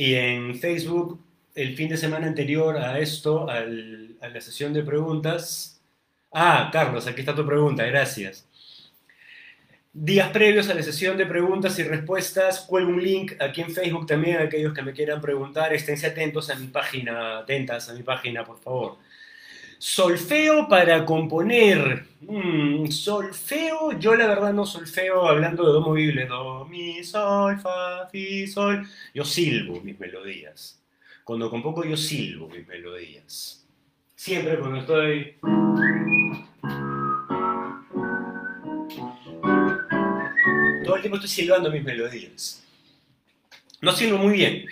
y 0.00 0.14
en 0.14 0.58
Facebook, 0.58 1.20
el 1.54 1.76
fin 1.76 1.90
de 1.90 1.96
semana 1.98 2.26
anterior 2.26 2.78
a 2.78 2.98
esto, 2.98 3.50
a 3.50 3.60
la 3.60 4.40
sesión 4.40 4.72
de 4.72 4.82
preguntas. 4.82 5.78
Ah, 6.32 6.70
Carlos, 6.72 7.06
aquí 7.06 7.20
está 7.20 7.34
tu 7.34 7.44
pregunta, 7.44 7.84
gracias. 7.84 8.48
Días 9.92 10.30
previos 10.30 10.70
a 10.70 10.74
la 10.74 10.82
sesión 10.82 11.18
de 11.18 11.26
preguntas 11.26 11.78
y 11.78 11.82
respuestas, 11.82 12.60
cuelgo 12.60 12.90
un 12.90 13.04
link 13.04 13.32
aquí 13.42 13.60
en 13.60 13.74
Facebook 13.74 14.06
también 14.06 14.38
a 14.38 14.44
aquellos 14.44 14.72
que 14.72 14.80
me 14.80 14.94
quieran 14.94 15.20
preguntar. 15.20 15.74
Esténse 15.74 16.06
atentos 16.06 16.48
a 16.48 16.54
mi 16.54 16.68
página, 16.68 17.40
atentas 17.40 17.90
a 17.90 17.92
mi 17.92 18.02
página, 18.02 18.42
por 18.42 18.58
favor. 18.58 18.96
Solfeo 19.80 20.68
para 20.68 21.06
componer. 21.06 22.04
Mm, 22.20 22.86
solfeo, 22.88 23.98
yo 23.98 24.14
la 24.14 24.26
verdad 24.26 24.52
no 24.52 24.66
solfeo 24.66 25.26
hablando 25.26 25.66
de 25.66 25.72
do 25.72 25.80
movible. 25.80 26.26
Do, 26.26 26.66
mi, 26.66 27.02
sol, 27.02 27.58
fa, 27.58 28.06
fi, 28.12 28.46
sol. 28.46 28.86
Yo 29.14 29.24
silbo 29.24 29.80
mis 29.80 29.98
melodías. 29.98 30.78
Cuando 31.24 31.48
compongo 31.48 31.82
yo 31.82 31.96
silbo 31.96 32.46
mis 32.48 32.68
melodías. 32.68 33.66
Siempre 34.14 34.58
cuando 34.58 34.80
estoy... 34.80 35.38
Todo 40.84 40.96
el 40.96 41.00
tiempo 41.00 41.16
estoy 41.16 41.30
silbando 41.30 41.70
mis 41.70 41.82
melodías. 41.82 42.62
No 43.80 43.92
silbo 43.92 44.18
muy 44.18 44.34
bien. 44.34 44.66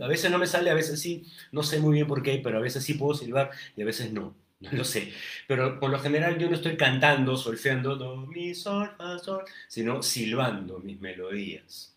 A 0.00 0.06
veces 0.06 0.30
no 0.30 0.38
me 0.38 0.46
sale, 0.46 0.70
a 0.70 0.74
veces 0.74 1.00
sí. 1.00 1.24
No 1.50 1.64
sé 1.64 1.80
muy 1.80 1.94
bien 1.94 2.06
por 2.06 2.22
qué, 2.22 2.40
pero 2.44 2.58
a 2.58 2.60
veces 2.60 2.84
sí 2.84 2.94
puedo 2.94 3.14
silbar 3.14 3.50
y 3.76 3.82
a 3.82 3.84
veces 3.84 4.12
no. 4.12 4.40
No 4.72 4.78
lo 4.78 4.84
sé. 4.84 5.12
Pero 5.48 5.80
por 5.80 5.90
lo 5.90 5.98
general 5.98 6.38
yo 6.38 6.48
no 6.48 6.54
estoy 6.56 6.76
cantando, 6.76 7.36
solfeando, 7.36 7.96
do, 7.96 8.16
mi, 8.26 8.54
sol, 8.54 8.90
fa, 8.96 9.18
sol, 9.18 9.44
sino 9.68 10.02
silbando 10.02 10.78
mis 10.78 11.00
melodías. 11.00 11.96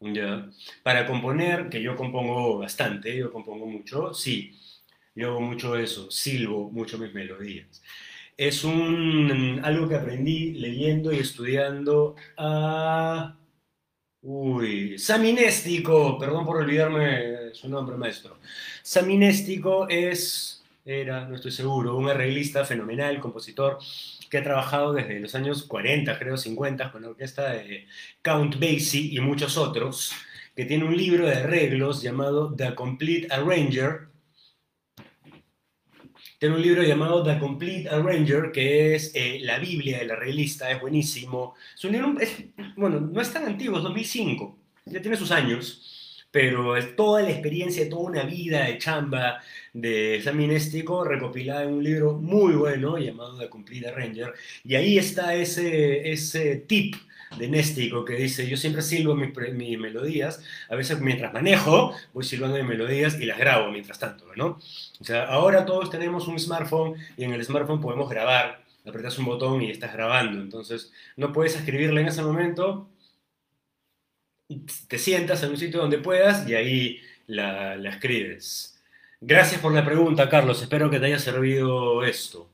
¿Ya? 0.00 0.48
Para 0.82 1.06
componer, 1.06 1.68
que 1.68 1.82
yo 1.82 1.94
compongo 1.96 2.58
bastante, 2.58 3.16
yo 3.16 3.30
compongo 3.32 3.66
mucho, 3.66 4.14
sí, 4.14 4.58
yo 5.14 5.28
hago 5.30 5.40
mucho 5.40 5.76
eso, 5.76 6.10
silbo 6.10 6.70
mucho 6.70 6.98
mis 6.98 7.12
melodías. 7.14 7.82
Es 8.36 8.64
un, 8.64 9.60
algo 9.62 9.88
que 9.88 9.96
aprendí 9.96 10.52
leyendo 10.54 11.12
y 11.12 11.18
estudiando 11.18 12.16
a... 12.38 13.36
Uy, 14.22 14.98
Saminéstico, 14.98 16.18
perdón 16.18 16.44
por 16.46 16.58
olvidarme 16.58 17.54
su 17.54 17.68
nombre, 17.68 17.96
maestro. 17.96 18.38
Saminéstico 18.82 19.88
es, 19.88 20.59
era, 20.90 21.26
no 21.26 21.36
estoy 21.36 21.52
seguro, 21.52 21.96
un 21.96 22.08
arreglista 22.08 22.64
fenomenal, 22.64 23.20
compositor, 23.20 23.78
que 24.28 24.38
ha 24.38 24.42
trabajado 24.42 24.92
desde 24.92 25.20
los 25.20 25.34
años 25.34 25.64
40, 25.64 26.18
creo 26.18 26.36
50, 26.36 26.90
con 26.92 27.02
la 27.02 27.08
orquesta 27.10 27.52
de 27.52 27.86
Count 28.22 28.56
Basie 28.56 29.14
y 29.14 29.20
muchos 29.20 29.56
otros, 29.56 30.12
que 30.54 30.64
tiene 30.64 30.84
un 30.84 30.96
libro 30.96 31.26
de 31.26 31.34
arreglos 31.34 32.02
llamado 32.02 32.54
The 32.54 32.74
Complete 32.74 33.28
Arranger. 33.30 34.08
Tiene 36.38 36.54
un 36.54 36.62
libro 36.62 36.82
llamado 36.82 37.22
The 37.22 37.38
Complete 37.38 37.88
Arranger, 37.88 38.50
que 38.50 38.94
es 38.94 39.12
eh, 39.14 39.38
la 39.42 39.58
Biblia 39.58 39.98
del 39.98 40.10
arreglista, 40.10 40.70
es 40.70 40.80
buenísimo. 40.80 41.54
Es 41.74 41.84
un 41.84 41.92
libro, 41.92 42.14
es, 42.20 42.36
bueno, 42.76 43.00
no 43.00 43.20
es 43.20 43.32
tan 43.32 43.44
antiguo, 43.44 43.78
es 43.78 43.84
2005, 43.84 44.58
ya 44.86 45.00
tiene 45.00 45.16
sus 45.16 45.30
años, 45.30 45.99
pero 46.30 46.74
toda 46.94 47.22
la 47.22 47.30
experiencia, 47.30 47.88
toda 47.88 48.02
una 48.02 48.22
vida 48.24 48.64
de 48.64 48.78
chamba, 48.78 49.40
de 49.72 50.20
Sammy 50.22 50.46
Néstico 50.46 51.04
recopilada 51.04 51.64
en 51.64 51.74
un 51.74 51.84
libro 51.84 52.14
muy 52.14 52.54
bueno 52.54 52.98
llamado 52.98 53.38
The 53.38 53.48
Complete 53.48 53.90
Ranger. 53.90 54.32
Y 54.64 54.74
ahí 54.74 54.98
está 54.98 55.34
ese, 55.34 56.10
ese 56.10 56.56
tip 56.56 56.94
de 57.38 57.48
Néstico 57.48 58.04
que 58.04 58.14
dice, 58.14 58.48
yo 58.48 58.56
siempre 58.56 58.82
silbo 58.82 59.14
mis, 59.14 59.30
mis, 59.52 59.78
melodías, 59.78 60.42
a 60.68 60.74
veces 60.74 61.00
mientras 61.00 61.32
manejo 61.32 61.94
voy 62.12 62.24
silbando 62.24 62.56
mis 62.56 62.66
melodías 62.66 63.18
y 63.20 63.24
las 63.24 63.38
grabo 63.38 63.70
mientras 63.70 63.98
tanto, 63.98 64.26
¿no? 64.36 64.58
O 65.00 65.04
sea, 65.04 65.26
ahora 65.26 65.64
todos 65.64 65.90
tenemos 65.90 66.26
un 66.26 66.38
smartphone 66.38 66.94
y 67.16 67.24
en 67.24 67.32
el 67.32 67.44
smartphone 67.44 67.80
podemos 67.80 68.10
grabar, 68.10 68.64
apretas 68.84 69.18
un 69.18 69.26
botón 69.26 69.62
y 69.62 69.70
estás 69.70 69.92
grabando, 69.92 70.40
entonces 70.40 70.92
no 71.16 71.32
puedes 71.32 71.54
escribirle 71.54 72.00
en 72.00 72.08
ese 72.08 72.22
momento, 72.22 72.88
te 74.88 74.98
sientas 74.98 75.42
en 75.42 75.50
un 75.50 75.56
sitio 75.56 75.80
donde 75.80 75.98
puedas 75.98 76.48
y 76.48 76.54
ahí 76.54 77.00
la, 77.26 77.76
escribes. 77.88 78.80
Gracias 79.20 79.60
por 79.60 79.72
la 79.72 79.84
pregunta, 79.84 80.28
Carlos. 80.28 80.62
Espero 80.62 80.90
que 80.90 80.98
te 80.98 81.06
haya 81.06 81.18
servido 81.18 82.04
esto. 82.04 82.50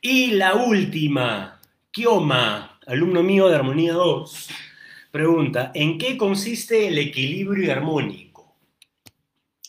Y 0.00 0.32
la 0.32 0.54
última, 0.54 1.60
Kioma, 1.90 2.78
alumno 2.86 3.22
mío 3.22 3.48
de 3.48 3.56
Armonía 3.56 3.92
2, 3.94 4.48
pregunta, 5.10 5.72
¿en 5.74 5.98
qué 5.98 6.16
consiste 6.16 6.86
el 6.86 6.98
equilibrio 6.98 7.72
armónico? 7.72 8.56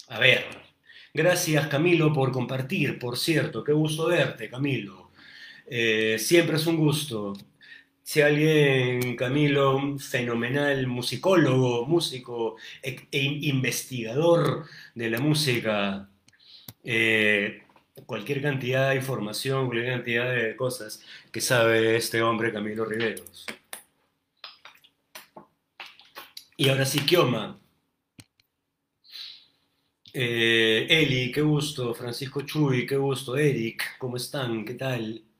A 0.07 0.19
ver, 0.19 0.45
gracias 1.13 1.67
Camilo 1.67 2.13
por 2.13 2.31
compartir, 2.31 2.99
por 2.99 3.17
cierto, 3.17 3.63
qué 3.63 3.73
gusto 3.73 4.07
verte, 4.07 4.49
Camilo. 4.49 5.11
Eh, 5.65 6.17
siempre 6.19 6.57
es 6.57 6.67
un 6.67 6.77
gusto. 6.77 7.33
Si 8.11 8.19
alguien, 8.21 9.15
Camilo, 9.15 9.73
un 9.77 9.97
fenomenal 9.97 10.85
musicólogo, 10.85 11.85
músico 11.85 12.57
e, 12.83 13.07
e 13.09 13.21
investigador 13.53 14.65
de 14.93 15.09
la 15.09 15.19
música, 15.21 16.09
eh, 16.83 17.63
cualquier 18.05 18.41
cantidad 18.41 18.89
de 18.89 18.97
información, 18.97 19.67
cualquier 19.67 19.93
cantidad 19.93 20.29
de 20.29 20.57
cosas 20.57 21.01
que 21.31 21.39
sabe 21.39 21.95
este 21.95 22.21
hombre, 22.21 22.51
Camilo 22.51 22.83
Riveros. 22.83 23.45
Y 26.57 26.67
ahora 26.67 26.85
sí, 26.85 26.99
Kioma. 27.05 27.61
Eh, 30.13 30.85
Eli, 30.89 31.31
qué 31.31 31.41
gusto. 31.41 31.93
Francisco 31.93 32.41
Chuy, 32.41 32.85
qué 32.85 32.97
gusto. 32.97 33.37
Eric, 33.37 33.97
¿cómo 33.97 34.17
están? 34.17 34.65
¿Qué 34.65 34.73
tal? 34.73 35.30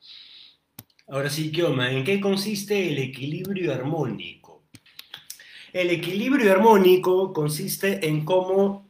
Ahora 1.12 1.30
sí, 1.30 1.51
Kioma, 1.51 1.91
¿en 1.91 2.05
qué 2.05 2.22
consiste 2.22 2.88
el 2.88 2.97
equilibrio 2.97 3.74
armónico? 3.74 4.64
El 5.74 5.89
equilibrio 5.89 6.53
armónico 6.53 7.34
consiste 7.34 8.07
en 8.07 8.24
cómo 8.24 8.88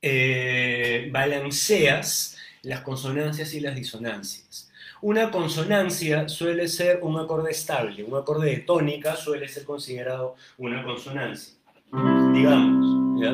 eh, 0.00 1.10
balanceas 1.12 2.38
las 2.62 2.82
consonancias 2.82 3.52
y 3.54 3.60
las 3.60 3.74
disonancias. 3.74 4.70
Una 5.02 5.32
consonancia 5.32 6.28
suele 6.28 6.68
ser 6.68 7.00
un 7.02 7.18
acorde 7.18 7.50
estable, 7.50 8.04
un 8.04 8.16
acorde 8.16 8.48
de 8.50 8.58
tónica 8.58 9.16
suele 9.16 9.48
ser 9.48 9.64
considerado 9.64 10.36
una 10.58 10.84
consonancia, 10.84 11.56
digamos. 12.34 13.20
¿ya? 13.20 13.30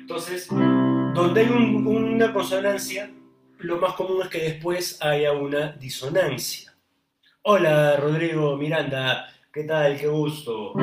Entonces, 0.00 0.48
donde 0.48 1.40
hay 1.40 1.48
un, 1.48 1.86
una 1.86 2.30
consonancia, 2.30 3.10
lo 3.58 3.78
más 3.78 3.94
común 3.94 4.22
es 4.22 4.28
que 4.28 4.38
después 4.38 4.98
haya 5.02 5.32
una 5.32 5.72
disonancia. 5.72 6.74
Hola, 7.42 7.96
Rodrigo 7.96 8.56
Miranda, 8.56 9.28
¿qué 9.52 9.64
tal? 9.64 9.98
Qué 9.98 10.06
gusto. 10.06 10.74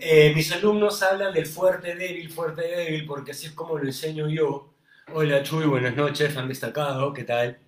Eh, 0.00 0.32
mis 0.34 0.52
alumnos 0.52 1.02
hablan 1.02 1.32
del 1.32 1.46
fuerte 1.46 1.94
débil, 1.94 2.30
fuerte 2.30 2.62
débil, 2.62 3.06
porque 3.06 3.30
así 3.30 3.46
es 3.46 3.52
como 3.52 3.78
lo 3.78 3.84
enseño 3.84 4.28
yo. 4.28 4.74
Hola, 5.14 5.42
Chuy, 5.42 5.64
buenas 5.64 5.96
noches, 5.96 6.36
han 6.36 6.48
destacado, 6.48 7.12
¿qué 7.12 7.24
tal? 7.24 7.58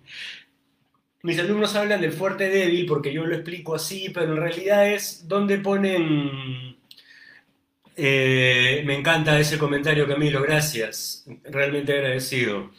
Mis 1.23 1.39
alumnos 1.39 1.75
hablan 1.75 2.01
del 2.01 2.13
fuerte 2.13 2.49
débil 2.49 2.85
porque 2.85 3.13
yo 3.13 3.25
lo 3.25 3.35
explico 3.35 3.75
así, 3.75 4.09
pero 4.09 4.33
en 4.33 4.37
realidad 4.37 4.87
es 4.87 5.27
donde 5.27 5.59
ponen 5.59 6.70
eh, 7.95 8.83
me 8.85 8.95
encanta 8.95 9.39
ese 9.39 9.57
comentario, 9.57 10.07
Camilo, 10.07 10.41
gracias. 10.41 11.25
Realmente 11.43 11.93
agradecido. 11.93 12.71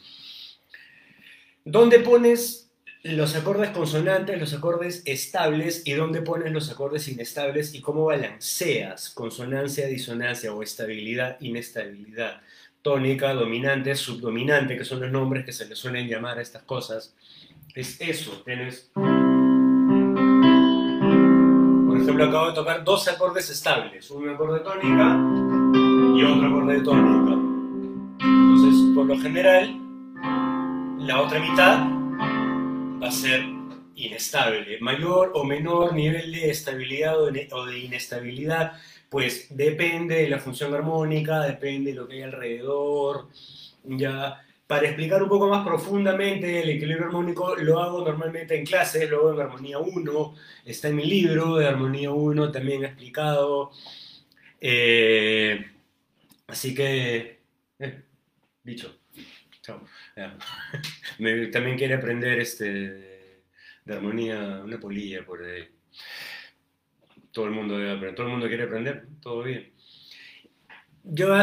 ¿Dónde 1.65 1.99
pones 1.99 2.71
los 3.03 3.35
acordes 3.35 3.69
consonantes, 3.71 4.39
los 4.39 4.53
acordes 4.53 5.03
estables 5.05 5.83
y 5.85 5.93
dónde 5.93 6.21
pones 6.21 6.51
los 6.51 6.69
acordes 6.69 7.07
inestables 7.07 7.73
y 7.73 7.81
cómo 7.81 8.05
balanceas 8.05 9.09
consonancia, 9.09 9.87
disonancia 9.87 10.53
o 10.53 10.63
estabilidad, 10.63 11.37
inestabilidad? 11.41 12.41
Tónica, 12.81 13.33
dominante, 13.33 13.95
subdominante, 13.95 14.77
que 14.77 14.83
son 14.83 14.99
los 14.99 15.11
nombres 15.11 15.45
que 15.45 15.53
se 15.53 15.65
le 15.67 15.75
suelen 15.75 16.07
llamar 16.07 16.37
a 16.37 16.41
estas 16.41 16.63
cosas. 16.63 17.15
Es 17.75 17.99
eso, 18.01 18.41
tienes 18.45 18.91
ejemplo, 22.03 22.25
acabo 22.25 22.47
de 22.47 22.53
tocar 22.53 22.83
dos 22.83 23.07
acordes 23.07 23.49
estables, 23.49 24.11
un 24.11 24.29
acorde 24.29 24.59
de 24.59 24.65
tónica 24.65 25.17
y 26.15 26.23
otro 26.23 26.47
acorde 26.47 26.73
de 26.75 26.81
tónica. 26.81 27.33
Entonces, 28.19 28.95
por 28.95 29.05
lo 29.05 29.17
general, 29.17 29.79
la 30.99 31.21
otra 31.21 31.39
mitad 31.39 31.87
va 33.01 33.07
a 33.07 33.11
ser 33.11 33.43
inestable. 33.95 34.79
Mayor 34.81 35.31
o 35.33 35.43
menor 35.43 35.93
nivel 35.93 36.31
de 36.33 36.49
estabilidad 36.49 37.21
o 37.21 37.31
de 37.31 37.79
inestabilidad, 37.79 38.73
pues 39.09 39.47
depende 39.55 40.15
de 40.15 40.29
la 40.29 40.39
función 40.39 40.73
armónica, 40.73 41.41
depende 41.41 41.91
de 41.91 41.97
lo 41.97 42.07
que 42.07 42.15
hay 42.15 42.21
alrededor. 42.23 43.27
Ya 43.85 44.43
para 44.67 44.87
explicar 44.87 45.21
un 45.21 45.29
poco 45.29 45.49
más 45.49 45.65
profundamente 45.65 46.61
el 46.61 46.69
equilibrio 46.69 47.07
armónico, 47.07 47.55
lo 47.55 47.79
hago 47.79 48.03
normalmente 48.03 48.57
en 48.57 48.65
clases, 48.65 49.09
lo 49.09 49.19
hago 49.19 49.33
en 49.33 49.41
Armonía 49.41 49.79
1, 49.79 50.35
está 50.65 50.87
en 50.87 50.95
mi 50.95 51.05
libro 51.05 51.57
de 51.57 51.67
Armonía 51.67 52.11
1 52.11 52.51
también 52.51 52.85
explicado. 52.85 53.71
Eh, 54.61 55.65
así 56.47 56.73
que, 56.73 57.41
eh, 57.79 58.03
dicho, 58.63 58.99
chao. 59.61 59.81
también 61.51 61.77
quiere 61.77 61.95
aprender 61.95 62.39
este, 62.39 62.67
de 63.85 63.93
armonía, 63.93 64.61
una 64.63 64.79
polilla 64.79 65.25
por 65.25 65.43
ahí. 65.43 65.67
Todo 67.31 67.45
el 67.45 67.51
mundo 67.51 67.75
todo 68.13 68.27
el 68.27 68.31
mundo 68.31 68.47
quiere 68.47 68.63
aprender, 68.63 69.07
todo 69.21 69.43
bien. 69.43 69.73
Yo 71.03 71.35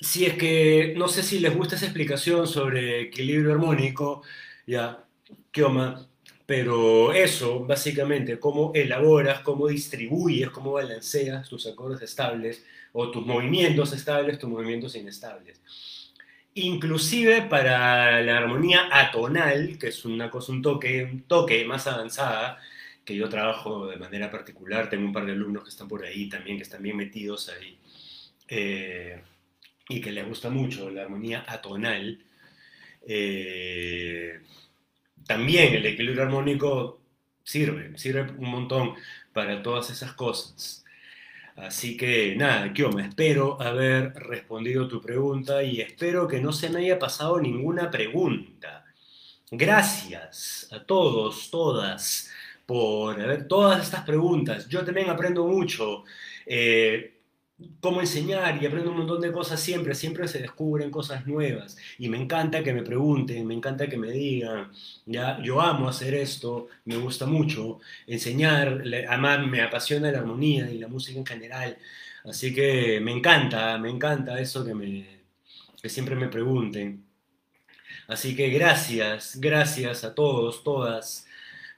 si 0.00 0.26
es 0.26 0.34
que 0.34 0.94
no 0.96 1.08
sé 1.08 1.22
si 1.22 1.40
les 1.40 1.54
gusta 1.54 1.76
esa 1.76 1.86
explicación 1.86 2.46
sobre 2.46 3.02
equilibrio 3.02 3.52
armónico, 3.52 4.22
ya, 4.66 5.04
Kioma, 5.50 6.08
pero 6.46 7.12
eso, 7.12 7.64
básicamente, 7.66 8.38
cómo 8.38 8.72
elaboras, 8.74 9.40
cómo 9.40 9.68
distribuyes, 9.68 10.50
cómo 10.50 10.72
balanceas 10.72 11.48
tus 11.48 11.66
acordes 11.66 12.00
estables 12.02 12.64
o 12.92 13.10
tus 13.10 13.26
movimientos 13.26 13.92
estables, 13.92 14.38
tus 14.38 14.48
movimientos 14.48 14.94
inestables. 14.96 15.60
Inclusive 16.54 17.42
para 17.42 18.22
la 18.22 18.38
armonía 18.38 18.88
atonal, 18.90 19.78
que 19.78 19.88
es 19.88 20.04
una 20.04 20.30
cosa, 20.30 20.52
un 20.52 20.62
toque, 20.62 21.04
un 21.04 21.22
toque 21.22 21.64
más 21.64 21.86
avanzada, 21.86 22.58
que 23.04 23.14
yo 23.14 23.28
trabajo 23.28 23.86
de 23.86 23.96
manera 23.96 24.30
particular, 24.30 24.88
tengo 24.90 25.06
un 25.06 25.12
par 25.12 25.26
de 25.26 25.32
alumnos 25.32 25.64
que 25.64 25.70
están 25.70 25.88
por 25.88 26.04
ahí 26.04 26.28
también, 26.28 26.56
que 26.56 26.62
están 26.62 26.82
bien 26.82 26.96
metidos 26.96 27.48
ahí. 27.50 27.78
Eh, 28.48 29.22
y 29.88 30.00
que 30.00 30.12
les 30.12 30.26
gusta 30.26 30.50
mucho 30.50 30.90
la 30.90 31.02
armonía 31.02 31.44
atonal, 31.46 32.18
eh, 33.06 34.40
también 35.26 35.74
el 35.74 35.86
equilibrio 35.86 36.22
armónico 36.24 37.00
sirve, 37.42 37.96
sirve 37.98 38.22
un 38.22 38.50
montón 38.50 38.94
para 39.32 39.62
todas 39.62 39.90
esas 39.90 40.12
cosas. 40.12 40.84
Así 41.56 41.96
que 41.96 42.36
nada, 42.36 42.72
me 42.94 43.02
espero 43.08 43.60
haber 43.60 44.14
respondido 44.14 44.86
tu 44.86 45.00
pregunta 45.00 45.62
y 45.62 45.80
espero 45.80 46.28
que 46.28 46.40
no 46.40 46.52
se 46.52 46.70
me 46.70 46.80
haya 46.80 46.98
pasado 46.98 47.40
ninguna 47.40 47.90
pregunta. 47.90 48.84
Gracias 49.50 50.68
a 50.70 50.84
todos, 50.84 51.50
todas, 51.50 52.30
por 52.64 53.16
ver 53.16 53.48
todas 53.48 53.82
estas 53.82 54.04
preguntas. 54.04 54.68
Yo 54.68 54.84
también 54.84 55.10
aprendo 55.10 55.46
mucho. 55.46 56.04
Eh, 56.46 57.17
cómo 57.80 58.00
enseñar 58.00 58.62
y 58.62 58.66
aprendo 58.66 58.90
un 58.90 58.98
montón 58.98 59.20
de 59.20 59.32
cosas 59.32 59.60
siempre, 59.60 59.94
siempre 59.94 60.28
se 60.28 60.40
descubren 60.40 60.90
cosas 60.90 61.26
nuevas 61.26 61.76
y 61.98 62.08
me 62.08 62.20
encanta 62.20 62.62
que 62.62 62.72
me 62.72 62.82
pregunten, 62.82 63.46
me 63.46 63.54
encanta 63.54 63.88
que 63.88 63.96
me 63.96 64.10
digan, 64.12 64.70
ya, 65.06 65.40
yo 65.42 65.60
amo 65.60 65.88
hacer 65.88 66.14
esto, 66.14 66.68
me 66.84 66.96
gusta 66.96 67.26
mucho 67.26 67.80
enseñar, 68.06 68.82
además 69.08 69.46
me 69.46 69.62
apasiona 69.62 70.12
la 70.12 70.18
armonía 70.18 70.70
y 70.70 70.78
la 70.78 70.88
música 70.88 71.18
en 71.18 71.26
general, 71.26 71.78
así 72.24 72.54
que 72.54 73.00
me 73.00 73.12
encanta, 73.12 73.76
me 73.78 73.90
encanta 73.90 74.40
eso 74.40 74.64
que, 74.64 74.74
me, 74.74 75.06
que 75.82 75.88
siempre 75.88 76.14
me 76.14 76.28
pregunten. 76.28 77.04
Así 78.08 78.34
que 78.34 78.48
gracias, 78.48 79.38
gracias 79.38 80.02
a 80.04 80.14
todos, 80.14 80.64
todas 80.64 81.26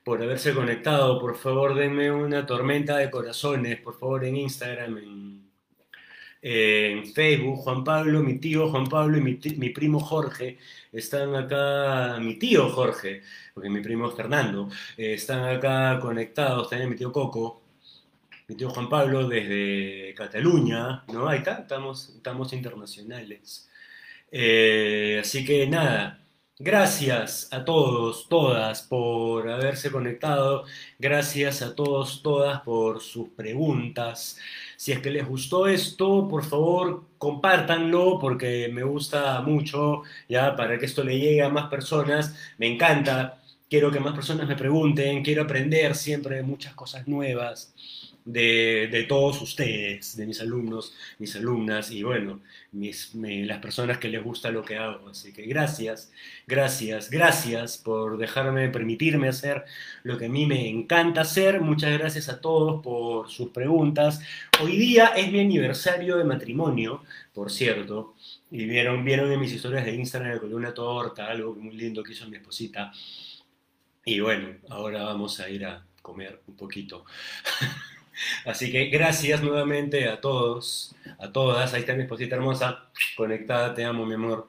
por 0.04 0.22
haberse 0.22 0.54
conectado. 0.54 1.18
Por 1.20 1.36
favor, 1.36 1.74
denme 1.74 2.10
una 2.12 2.46
tormenta 2.46 2.96
de 2.98 3.10
corazones, 3.10 3.80
por 3.80 3.98
favor, 3.98 4.24
en 4.24 4.36
Instagram, 4.36 4.98
en 4.98 5.49
en 6.42 7.06
Facebook, 7.12 7.58
Juan 7.58 7.84
Pablo, 7.84 8.22
mi 8.22 8.38
tío 8.38 8.68
Juan 8.70 8.86
Pablo 8.86 9.18
y 9.18 9.22
mi, 9.22 9.70
primo 9.70 10.00
Jorge 10.00 10.58
están 10.92 11.34
acá, 11.34 12.18
mi 12.20 12.38
tío 12.38 12.70
Jorge, 12.70 13.22
porque 13.54 13.68
mi 13.70 13.80
primo 13.80 14.08
es 14.08 14.14
Fernando, 14.14 14.68
eh, 14.96 15.14
están 15.14 15.44
acá 15.44 15.98
conectados, 16.00 16.70
también 16.70 16.90
mi 16.90 16.96
tío 16.96 17.12
Coco, 17.12 17.62
mi 18.48 18.56
tío 18.56 18.70
Juan 18.70 18.88
Pablo 18.88 19.28
desde 19.28 20.14
Cataluña, 20.14 21.04
¿no? 21.12 21.28
Ahí 21.28 21.38
está, 21.38 21.60
estamos, 21.60 22.10
estamos 22.16 22.52
internacionales. 22.52 23.68
Eh, 24.32 25.18
así 25.20 25.44
que 25.44 25.66
nada, 25.66 26.20
Gracias 26.62 27.48
a 27.52 27.64
todos, 27.64 28.28
todas, 28.28 28.82
por 28.82 29.48
haberse 29.48 29.90
conectado. 29.90 30.64
Gracias 30.98 31.62
a 31.62 31.74
todos, 31.74 32.22
todas, 32.22 32.60
por 32.60 33.00
sus 33.00 33.30
preguntas. 33.30 34.36
Si 34.76 34.92
es 34.92 34.98
que 35.00 35.10
les 35.10 35.26
gustó 35.26 35.66
esto, 35.66 36.28
por 36.28 36.44
favor, 36.44 37.04
compártanlo 37.16 38.18
porque 38.18 38.68
me 38.70 38.82
gusta 38.82 39.40
mucho, 39.40 40.02
ya, 40.28 40.54
para 40.54 40.78
que 40.78 40.84
esto 40.84 41.02
le 41.02 41.18
llegue 41.18 41.42
a 41.42 41.48
más 41.48 41.70
personas. 41.70 42.36
Me 42.58 42.66
encanta. 42.66 43.40
Quiero 43.70 43.90
que 43.90 44.00
más 44.00 44.14
personas 44.14 44.46
me 44.46 44.56
pregunten. 44.56 45.22
Quiero 45.24 45.44
aprender 45.44 45.94
siempre 45.94 46.42
muchas 46.42 46.74
cosas 46.74 47.08
nuevas 47.08 47.72
de, 48.24 49.06
todos 49.08 49.40
ustedes, 49.42 50.16
de 50.16 50.26
mis 50.26 50.40
alumnos, 50.40 50.94
mis 51.18 51.34
alumnas 51.36 51.90
y 51.90 52.02
bueno, 52.02 52.40
mis, 52.72 53.14
las 53.14 53.58
personas 53.58 53.98
que 53.98 54.08
les 54.08 54.22
gusta 54.22 54.50
lo 54.50 54.64
que 54.64 54.76
hago. 54.76 55.08
Así 55.08 55.32
que 55.32 55.42
gracias, 55.42 56.12
gracias, 56.46 57.10
gracias 57.10 57.78
por 57.78 58.18
dejarme, 58.18 58.68
permitirme 58.68 59.28
hacer 59.28 59.64
lo 60.02 60.18
que 60.18 60.26
a 60.26 60.28
mí 60.28 60.46
me 60.46 60.68
encanta 60.68 61.22
hacer. 61.22 61.60
Muchas 61.60 61.98
gracias 61.98 62.28
a 62.28 62.40
todos 62.40 62.82
por 62.82 63.30
sus 63.30 63.50
preguntas. 63.50 64.20
Hoy 64.62 64.76
día 64.76 65.08
es 65.16 65.30
mi 65.32 65.40
aniversario 65.40 66.16
de 66.16 66.24
matrimonio, 66.24 67.02
por 67.32 67.50
cierto. 67.50 68.14
Y 68.50 68.64
vieron, 68.64 69.04
vieron 69.04 69.30
en 69.32 69.40
mis 69.40 69.52
historias 69.52 69.84
de 69.84 69.94
Instagram 69.94 70.38
con 70.38 70.52
una 70.52 70.74
torta, 70.74 71.28
algo 71.28 71.54
muy 71.54 71.76
lindo 71.76 72.02
que 72.02 72.12
hizo 72.12 72.28
mi 72.28 72.36
esposita. 72.36 72.92
Y 74.04 74.20
bueno, 74.20 74.56
ahora 74.70 75.04
vamos 75.04 75.38
a 75.40 75.48
ir 75.48 75.64
a 75.66 75.84
comer 76.02 76.42
un 76.46 76.56
poquito. 76.56 77.04
Así 78.44 78.70
que 78.70 78.86
gracias 78.86 79.42
nuevamente 79.42 80.08
a 80.08 80.20
todos, 80.20 80.94
a 81.18 81.30
todas. 81.30 81.74
Ahí 81.74 81.80
está 81.80 81.94
mi 81.94 82.02
esposita 82.02 82.36
hermosa, 82.36 82.84
conectada, 83.16 83.74
te 83.74 83.84
amo, 83.84 84.06
mi 84.06 84.14
amor. 84.14 84.48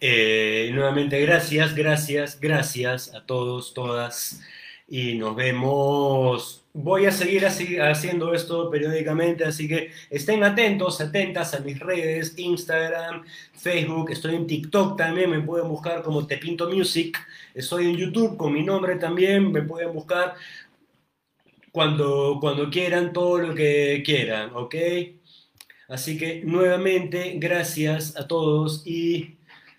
Eh, 0.00 0.70
nuevamente 0.74 1.20
gracias, 1.20 1.74
gracias, 1.74 2.40
gracias 2.40 3.14
a 3.14 3.24
todos, 3.24 3.74
todas. 3.74 4.40
Y 4.88 5.14
nos 5.14 5.34
vemos. 5.34 6.62
Voy 6.72 7.06
a 7.06 7.10
seguir 7.10 7.46
así, 7.46 7.78
haciendo 7.78 8.34
esto 8.34 8.70
periódicamente, 8.70 9.44
así 9.44 9.66
que 9.66 9.92
estén 10.10 10.44
atentos, 10.44 11.00
atentas 11.00 11.54
a 11.54 11.60
mis 11.60 11.78
redes, 11.78 12.34
Instagram, 12.36 13.24
Facebook, 13.54 14.10
estoy 14.10 14.34
en 14.34 14.46
TikTok 14.46 14.94
también, 14.94 15.30
me 15.30 15.40
pueden 15.40 15.68
buscar 15.68 16.02
como 16.02 16.26
Te 16.26 16.36
Pinto 16.36 16.68
Music, 16.68 17.18
estoy 17.54 17.86
en 17.86 17.96
YouTube 17.96 18.36
con 18.36 18.52
mi 18.52 18.62
nombre 18.62 18.96
también, 18.96 19.50
me 19.50 19.62
pueden 19.62 19.94
buscar 19.94 20.34
cuando, 21.76 22.38
cuando 22.40 22.70
quieran, 22.70 23.12
todo 23.12 23.36
lo 23.36 23.54
que 23.54 24.02
quieran, 24.02 24.50
¿ok? 24.54 24.74
Así 25.88 26.16
que 26.16 26.42
nuevamente, 26.42 27.34
gracias 27.36 28.16
a 28.16 28.26
todos 28.26 28.86
y 28.86 29.36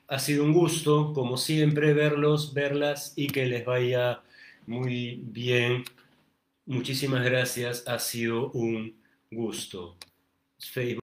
ha 0.07 0.19
sido 0.19 0.43
un 0.43 0.53
gusto, 0.53 1.11
como 1.11 1.37
siempre, 1.37 1.93
verlos, 1.93 2.53
verlas 2.53 3.13
y 3.15 3.25
que 3.25 3.47
les 3.47 3.65
vaya 3.65 4.21
muy 4.67 5.21
bien. 5.23 5.85
Muchísimas 6.67 7.25
gracias, 7.25 7.83
ha 7.87 7.97
sido 7.97 8.51
un 8.51 8.95
gusto. 9.31 9.97